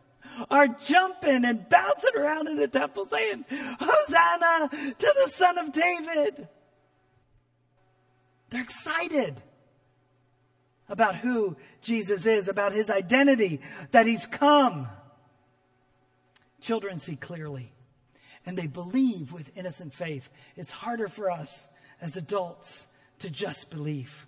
are 0.51 0.69
jumping 0.69 1.45
and 1.45 1.69
bouncing 1.69 2.17
around 2.17 2.49
in 2.49 2.57
the 2.57 2.69
temple 2.69 3.07
saying, 3.07 3.45
Hosanna 3.51 4.71
to 4.99 5.15
the 5.23 5.29
son 5.29 5.59
of 5.59 5.73
David. 5.73 6.49
They're 8.51 8.63
excited 8.63 9.41
about 10.89 11.17
who 11.17 11.57
Jesus 11.81 12.27
is, 12.27 12.49
about 12.49 12.73
his 12.73 12.91
identity, 12.91 13.61
that 13.93 14.07
he's 14.07 14.27
come. 14.27 14.89
Children 16.61 16.99
see 16.99 17.17
clearly 17.17 17.73
and 18.45 18.57
they 18.57 18.67
believe 18.67 19.33
with 19.33 19.57
innocent 19.57 19.93
faith. 19.93 20.29
It's 20.57 20.71
harder 20.71 21.09
for 21.09 21.31
us 21.31 21.69
as 22.01 22.17
adults 22.17 22.87
to 23.21 23.31
just 23.31 23.71
believe. 23.71 24.27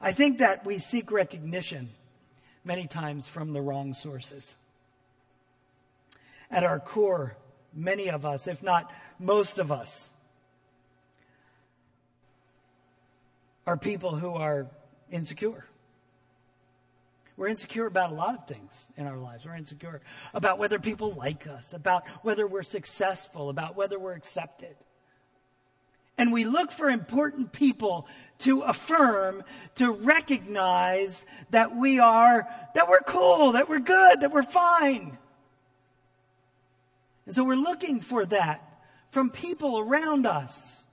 I 0.00 0.12
think 0.12 0.38
that 0.38 0.64
we 0.64 0.78
seek 0.78 1.12
recognition 1.12 1.90
many 2.64 2.86
times 2.86 3.28
from 3.28 3.52
the 3.52 3.60
wrong 3.60 3.94
sources. 3.94 4.56
At 6.50 6.64
our 6.64 6.80
core, 6.80 7.36
many 7.74 8.08
of 8.08 8.24
us, 8.24 8.46
if 8.46 8.62
not 8.62 8.90
most 9.18 9.58
of 9.58 9.70
us, 9.70 10.10
are 13.66 13.76
people 13.76 14.16
who 14.16 14.34
are 14.34 14.66
insecure. 15.10 15.64
We're 17.36 17.48
insecure 17.48 17.86
about 17.86 18.10
a 18.10 18.14
lot 18.14 18.34
of 18.34 18.46
things 18.46 18.86
in 18.96 19.06
our 19.06 19.16
lives. 19.16 19.44
We're 19.44 19.54
insecure 19.54 20.00
about 20.34 20.58
whether 20.58 20.78
people 20.78 21.12
like 21.12 21.46
us, 21.46 21.72
about 21.72 22.06
whether 22.22 22.46
we're 22.46 22.62
successful, 22.62 23.48
about 23.48 23.76
whether 23.76 23.98
we're 23.98 24.14
accepted. 24.14 24.76
And 26.20 26.32
we 26.32 26.44
look 26.44 26.70
for 26.70 26.90
important 26.90 27.50
people 27.50 28.06
to 28.40 28.60
affirm, 28.60 29.42
to 29.76 29.90
recognize 29.90 31.24
that 31.48 31.74
we 31.74 31.98
are, 31.98 32.46
that 32.74 32.90
we're 32.90 33.00
cool, 33.00 33.52
that 33.52 33.70
we're 33.70 33.78
good, 33.78 34.20
that 34.20 34.30
we're 34.30 34.42
fine. 34.42 35.16
And 37.24 37.34
so 37.34 37.42
we're 37.42 37.54
looking 37.54 38.02
for 38.02 38.26
that 38.26 38.82
from 39.08 39.30
people 39.30 39.78
around 39.78 40.26
us. 40.26 40.86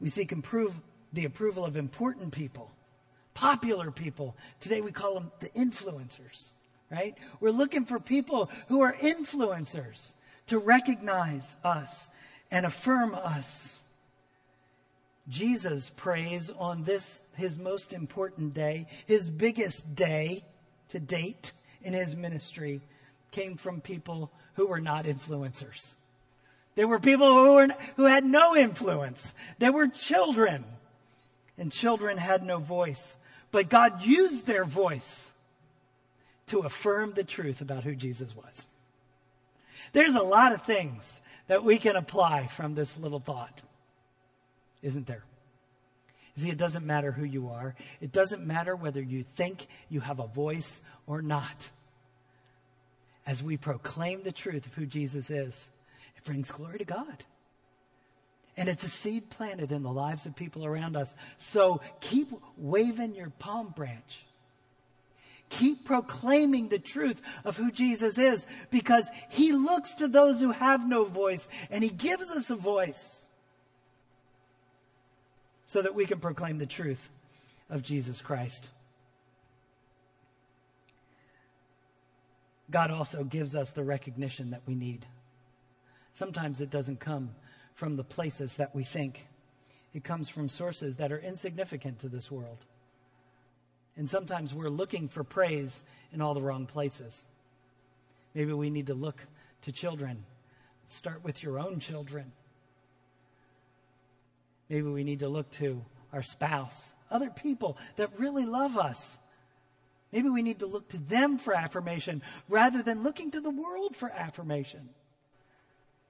We 0.00 0.08
seek 0.08 0.32
improve 0.32 0.72
the 1.12 1.26
approval 1.26 1.66
of 1.66 1.76
important 1.76 2.32
people, 2.32 2.70
popular 3.34 3.90
people. 3.90 4.34
Today 4.60 4.80
we 4.80 4.90
call 4.90 5.12
them 5.12 5.32
the 5.40 5.50
influencers, 5.50 6.52
right? 6.90 7.14
We're 7.40 7.50
looking 7.50 7.84
for 7.84 8.00
people 8.00 8.48
who 8.68 8.80
are 8.80 8.94
influencers 8.94 10.14
to 10.48 10.58
recognize 10.58 11.56
us 11.64 12.08
and 12.50 12.64
affirm 12.64 13.14
us. 13.14 13.82
Jesus 15.28 15.90
prays 15.96 16.50
on 16.50 16.84
this, 16.84 17.20
his 17.34 17.58
most 17.58 17.92
important 17.92 18.54
day, 18.54 18.86
his 19.06 19.28
biggest 19.28 19.94
day 19.94 20.44
to 20.90 21.00
date 21.00 21.52
in 21.82 21.92
his 21.92 22.14
ministry, 22.14 22.80
came 23.32 23.56
from 23.56 23.80
people 23.80 24.30
who 24.54 24.66
were 24.66 24.80
not 24.80 25.04
influencers. 25.04 25.96
They 26.76 26.84
were 26.84 27.00
people 27.00 27.32
who, 27.32 27.54
were, 27.54 27.68
who 27.96 28.04
had 28.04 28.24
no 28.24 28.54
influence. 28.54 29.34
They 29.58 29.70
were 29.70 29.88
children, 29.88 30.64
and 31.58 31.72
children 31.72 32.18
had 32.18 32.44
no 32.44 32.58
voice. 32.58 33.16
But 33.50 33.68
God 33.68 34.02
used 34.04 34.46
their 34.46 34.64
voice 34.64 35.34
to 36.46 36.60
affirm 36.60 37.14
the 37.14 37.24
truth 37.24 37.60
about 37.60 37.82
who 37.84 37.96
Jesus 37.96 38.36
was. 38.36 38.68
There's 39.92 40.14
a 40.14 40.22
lot 40.22 40.52
of 40.52 40.62
things 40.62 41.20
that 41.46 41.64
we 41.64 41.78
can 41.78 41.96
apply 41.96 42.46
from 42.48 42.74
this 42.74 42.96
little 42.96 43.20
thought, 43.20 43.62
isn't 44.82 45.06
there? 45.06 45.24
See, 46.36 46.50
it 46.50 46.58
doesn't 46.58 46.84
matter 46.84 47.12
who 47.12 47.24
you 47.24 47.48
are. 47.48 47.74
It 48.00 48.12
doesn't 48.12 48.46
matter 48.46 48.76
whether 48.76 49.00
you 49.00 49.22
think 49.22 49.66
you 49.88 50.00
have 50.00 50.20
a 50.20 50.26
voice 50.26 50.82
or 51.06 51.22
not. 51.22 51.70
As 53.26 53.42
we 53.42 53.56
proclaim 53.56 54.22
the 54.22 54.32
truth 54.32 54.66
of 54.66 54.74
who 54.74 54.84
Jesus 54.84 55.30
is, 55.30 55.70
it 56.16 56.24
brings 56.24 56.50
glory 56.50 56.78
to 56.78 56.84
God. 56.84 57.24
And 58.56 58.68
it's 58.68 58.84
a 58.84 58.88
seed 58.88 59.30
planted 59.30 59.72
in 59.72 59.82
the 59.82 59.92
lives 59.92 60.26
of 60.26 60.36
people 60.36 60.64
around 60.64 60.96
us. 60.96 61.14
So 61.38 61.80
keep 62.00 62.32
waving 62.56 63.14
your 63.14 63.30
palm 63.30 63.72
branch. 63.74 64.24
Keep 65.48 65.84
proclaiming 65.84 66.68
the 66.68 66.78
truth 66.78 67.22
of 67.44 67.56
who 67.56 67.70
Jesus 67.70 68.18
is 68.18 68.46
because 68.70 69.08
he 69.30 69.52
looks 69.52 69.92
to 69.94 70.08
those 70.08 70.40
who 70.40 70.50
have 70.50 70.88
no 70.88 71.04
voice 71.04 71.46
and 71.70 71.84
he 71.84 71.90
gives 71.90 72.30
us 72.30 72.50
a 72.50 72.56
voice 72.56 73.28
so 75.64 75.82
that 75.82 75.94
we 75.94 76.06
can 76.06 76.18
proclaim 76.18 76.58
the 76.58 76.66
truth 76.66 77.10
of 77.70 77.82
Jesus 77.82 78.20
Christ. 78.20 78.70
God 82.70 82.90
also 82.90 83.22
gives 83.22 83.54
us 83.54 83.70
the 83.70 83.84
recognition 83.84 84.50
that 84.50 84.62
we 84.66 84.74
need. 84.74 85.06
Sometimes 86.12 86.60
it 86.60 86.70
doesn't 86.70 86.98
come 86.98 87.30
from 87.74 87.96
the 87.96 88.04
places 88.04 88.56
that 88.56 88.74
we 88.74 88.82
think, 88.82 89.26
it 89.92 90.02
comes 90.02 90.28
from 90.28 90.48
sources 90.48 90.96
that 90.96 91.12
are 91.12 91.18
insignificant 91.18 91.98
to 92.00 92.08
this 92.08 92.30
world. 92.30 92.64
And 93.96 94.08
sometimes 94.08 94.52
we're 94.52 94.68
looking 94.68 95.08
for 95.08 95.24
praise 95.24 95.84
in 96.12 96.20
all 96.20 96.34
the 96.34 96.42
wrong 96.42 96.66
places. 96.66 97.26
Maybe 98.34 98.52
we 98.52 98.68
need 98.68 98.88
to 98.88 98.94
look 98.94 99.26
to 99.62 99.72
children. 99.72 100.24
Start 100.86 101.24
with 101.24 101.42
your 101.42 101.58
own 101.58 101.80
children. 101.80 102.32
Maybe 104.68 104.88
we 104.88 105.04
need 105.04 105.20
to 105.20 105.28
look 105.28 105.50
to 105.52 105.84
our 106.12 106.22
spouse, 106.22 106.94
other 107.10 107.30
people 107.30 107.78
that 107.96 108.18
really 108.18 108.46
love 108.46 108.76
us. 108.76 109.18
Maybe 110.12 110.28
we 110.28 110.42
need 110.42 110.60
to 110.60 110.66
look 110.66 110.88
to 110.90 110.98
them 110.98 111.38
for 111.38 111.54
affirmation 111.54 112.22
rather 112.48 112.82
than 112.82 113.02
looking 113.02 113.30
to 113.32 113.40
the 113.40 113.50
world 113.50 113.96
for 113.96 114.10
affirmation. 114.10 114.88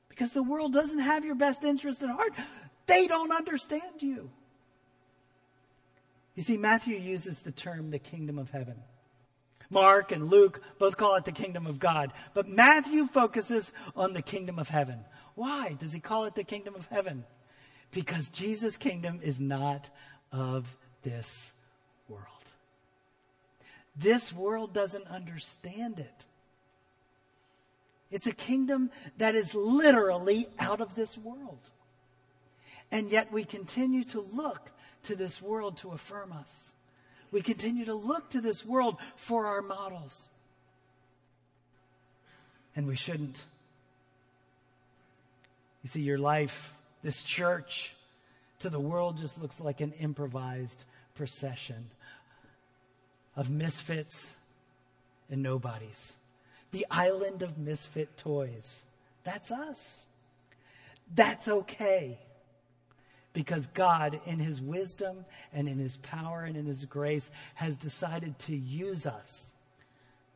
Because 0.08 0.32
the 0.32 0.42
world 0.42 0.72
doesn't 0.72 1.00
have 1.00 1.24
your 1.24 1.34
best 1.34 1.64
interest 1.64 2.02
at 2.02 2.10
heart. 2.10 2.32
They 2.86 3.06
don't 3.06 3.32
understand 3.32 4.00
you. 4.00 4.30
You 6.36 6.42
see, 6.42 6.56
Matthew 6.56 6.96
uses 6.96 7.40
the 7.40 7.50
term 7.50 7.90
the 7.90 7.98
kingdom 7.98 8.38
of 8.38 8.50
heaven. 8.50 8.76
Mark 9.68 10.12
and 10.12 10.30
Luke 10.30 10.60
both 10.78 10.96
call 10.96 11.16
it 11.16 11.24
the 11.24 11.32
kingdom 11.32 11.66
of 11.66 11.80
God, 11.80 12.12
but 12.34 12.48
Matthew 12.48 13.08
focuses 13.08 13.72
on 13.96 14.12
the 14.12 14.22
kingdom 14.22 14.58
of 14.58 14.68
heaven. 14.68 15.00
Why 15.34 15.74
does 15.78 15.92
he 15.92 15.98
call 15.98 16.26
it 16.26 16.36
the 16.36 16.44
kingdom 16.44 16.76
of 16.76 16.86
heaven? 16.86 17.24
Because 17.90 18.28
Jesus' 18.28 18.76
kingdom 18.76 19.18
is 19.22 19.40
not 19.40 19.90
of 20.30 20.76
this 21.02 21.52
world. 22.08 22.22
This 23.96 24.32
world 24.32 24.72
doesn't 24.72 25.06
understand 25.08 25.98
it. 25.98 26.26
It's 28.10 28.26
a 28.26 28.32
kingdom 28.32 28.90
that 29.18 29.34
is 29.34 29.54
literally 29.54 30.48
out 30.58 30.80
of 30.80 30.94
this 30.94 31.18
world. 31.18 31.70
And 32.92 33.10
yet 33.10 33.32
we 33.32 33.44
continue 33.44 34.04
to 34.04 34.20
look 34.20 34.70
to 35.06 35.16
this 35.16 35.40
world 35.40 35.76
to 35.78 35.90
affirm 35.90 36.32
us. 36.32 36.74
We 37.32 37.42
continue 37.42 37.84
to 37.86 37.94
look 37.94 38.30
to 38.30 38.40
this 38.40 38.64
world 38.64 38.96
for 39.16 39.46
our 39.46 39.62
models. 39.62 40.28
And 42.74 42.86
we 42.86 42.96
shouldn't. 42.96 43.44
You 45.82 45.88
see, 45.88 46.02
your 46.02 46.18
life, 46.18 46.74
this 47.02 47.22
church, 47.22 47.94
to 48.60 48.70
the 48.70 48.80
world 48.80 49.18
just 49.18 49.40
looks 49.40 49.60
like 49.60 49.80
an 49.80 49.92
improvised 49.92 50.84
procession 51.14 51.90
of 53.34 53.50
misfits 53.50 54.34
and 55.30 55.42
nobodies. 55.42 56.16
The 56.72 56.86
island 56.90 57.42
of 57.42 57.58
misfit 57.58 58.16
toys. 58.16 58.84
That's 59.24 59.50
us. 59.50 60.06
That's 61.14 61.48
okay 61.48 62.18
because 63.36 63.66
God, 63.66 64.18
in 64.24 64.38
His 64.38 64.62
wisdom 64.62 65.26
and 65.52 65.68
in 65.68 65.78
His 65.78 65.98
power 65.98 66.44
and 66.44 66.56
in 66.56 66.64
His 66.64 66.86
grace, 66.86 67.30
has 67.56 67.76
decided 67.76 68.38
to 68.38 68.56
use 68.56 69.04
us 69.04 69.52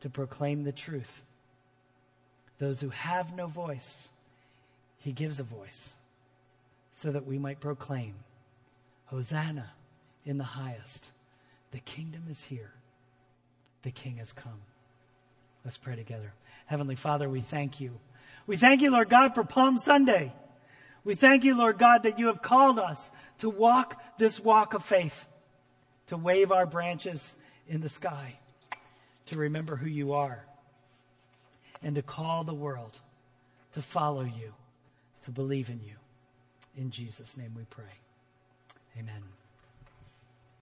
to 0.01 0.09
proclaim 0.09 0.63
the 0.63 0.71
truth. 0.71 1.23
Those 2.59 2.79
who 2.79 2.89
have 2.89 3.35
no 3.35 3.47
voice, 3.47 4.09
He 4.99 5.13
gives 5.13 5.39
a 5.39 5.43
voice 5.43 5.93
so 6.91 7.11
that 7.11 7.25
we 7.25 7.39
might 7.39 7.59
proclaim 7.59 8.13
Hosanna 9.05 9.71
in 10.23 10.37
the 10.37 10.43
highest. 10.43 11.09
The 11.71 11.79
kingdom 11.79 12.25
is 12.29 12.43
here, 12.43 12.69
the 13.81 13.89
King 13.89 14.17
has 14.17 14.31
come. 14.31 14.61
Let's 15.65 15.77
pray 15.77 15.95
together. 15.95 16.33
Heavenly 16.67 16.95
Father, 16.95 17.27
we 17.27 17.41
thank 17.41 17.81
you. 17.81 17.97
We 18.45 18.57
thank 18.57 18.83
you, 18.83 18.91
Lord 18.91 19.09
God, 19.09 19.33
for 19.33 19.43
Palm 19.43 19.79
Sunday. 19.79 20.33
We 21.03 21.15
thank 21.15 21.43
you, 21.43 21.55
Lord 21.55 21.77
God, 21.77 22.03
that 22.03 22.19
you 22.19 22.27
have 22.27 22.41
called 22.41 22.77
us 22.77 23.11
to 23.39 23.49
walk 23.49 24.01
this 24.17 24.39
walk 24.39 24.73
of 24.73 24.85
faith, 24.85 25.27
to 26.07 26.17
wave 26.17 26.51
our 26.51 26.65
branches 26.65 27.35
in 27.67 27.81
the 27.81 27.89
sky, 27.89 28.39
to 29.27 29.37
remember 29.37 29.75
who 29.75 29.89
you 29.89 30.13
are, 30.13 30.45
and 31.81 31.95
to 31.95 32.01
call 32.01 32.43
the 32.43 32.53
world 32.53 32.99
to 33.73 33.81
follow 33.81 34.23
you, 34.23 34.53
to 35.23 35.31
believe 35.31 35.69
in 35.69 35.81
you. 35.83 35.95
In 36.77 36.91
Jesus' 36.91 37.37
name 37.37 37.53
we 37.55 37.63
pray. 37.69 37.99
Amen. 38.97 39.40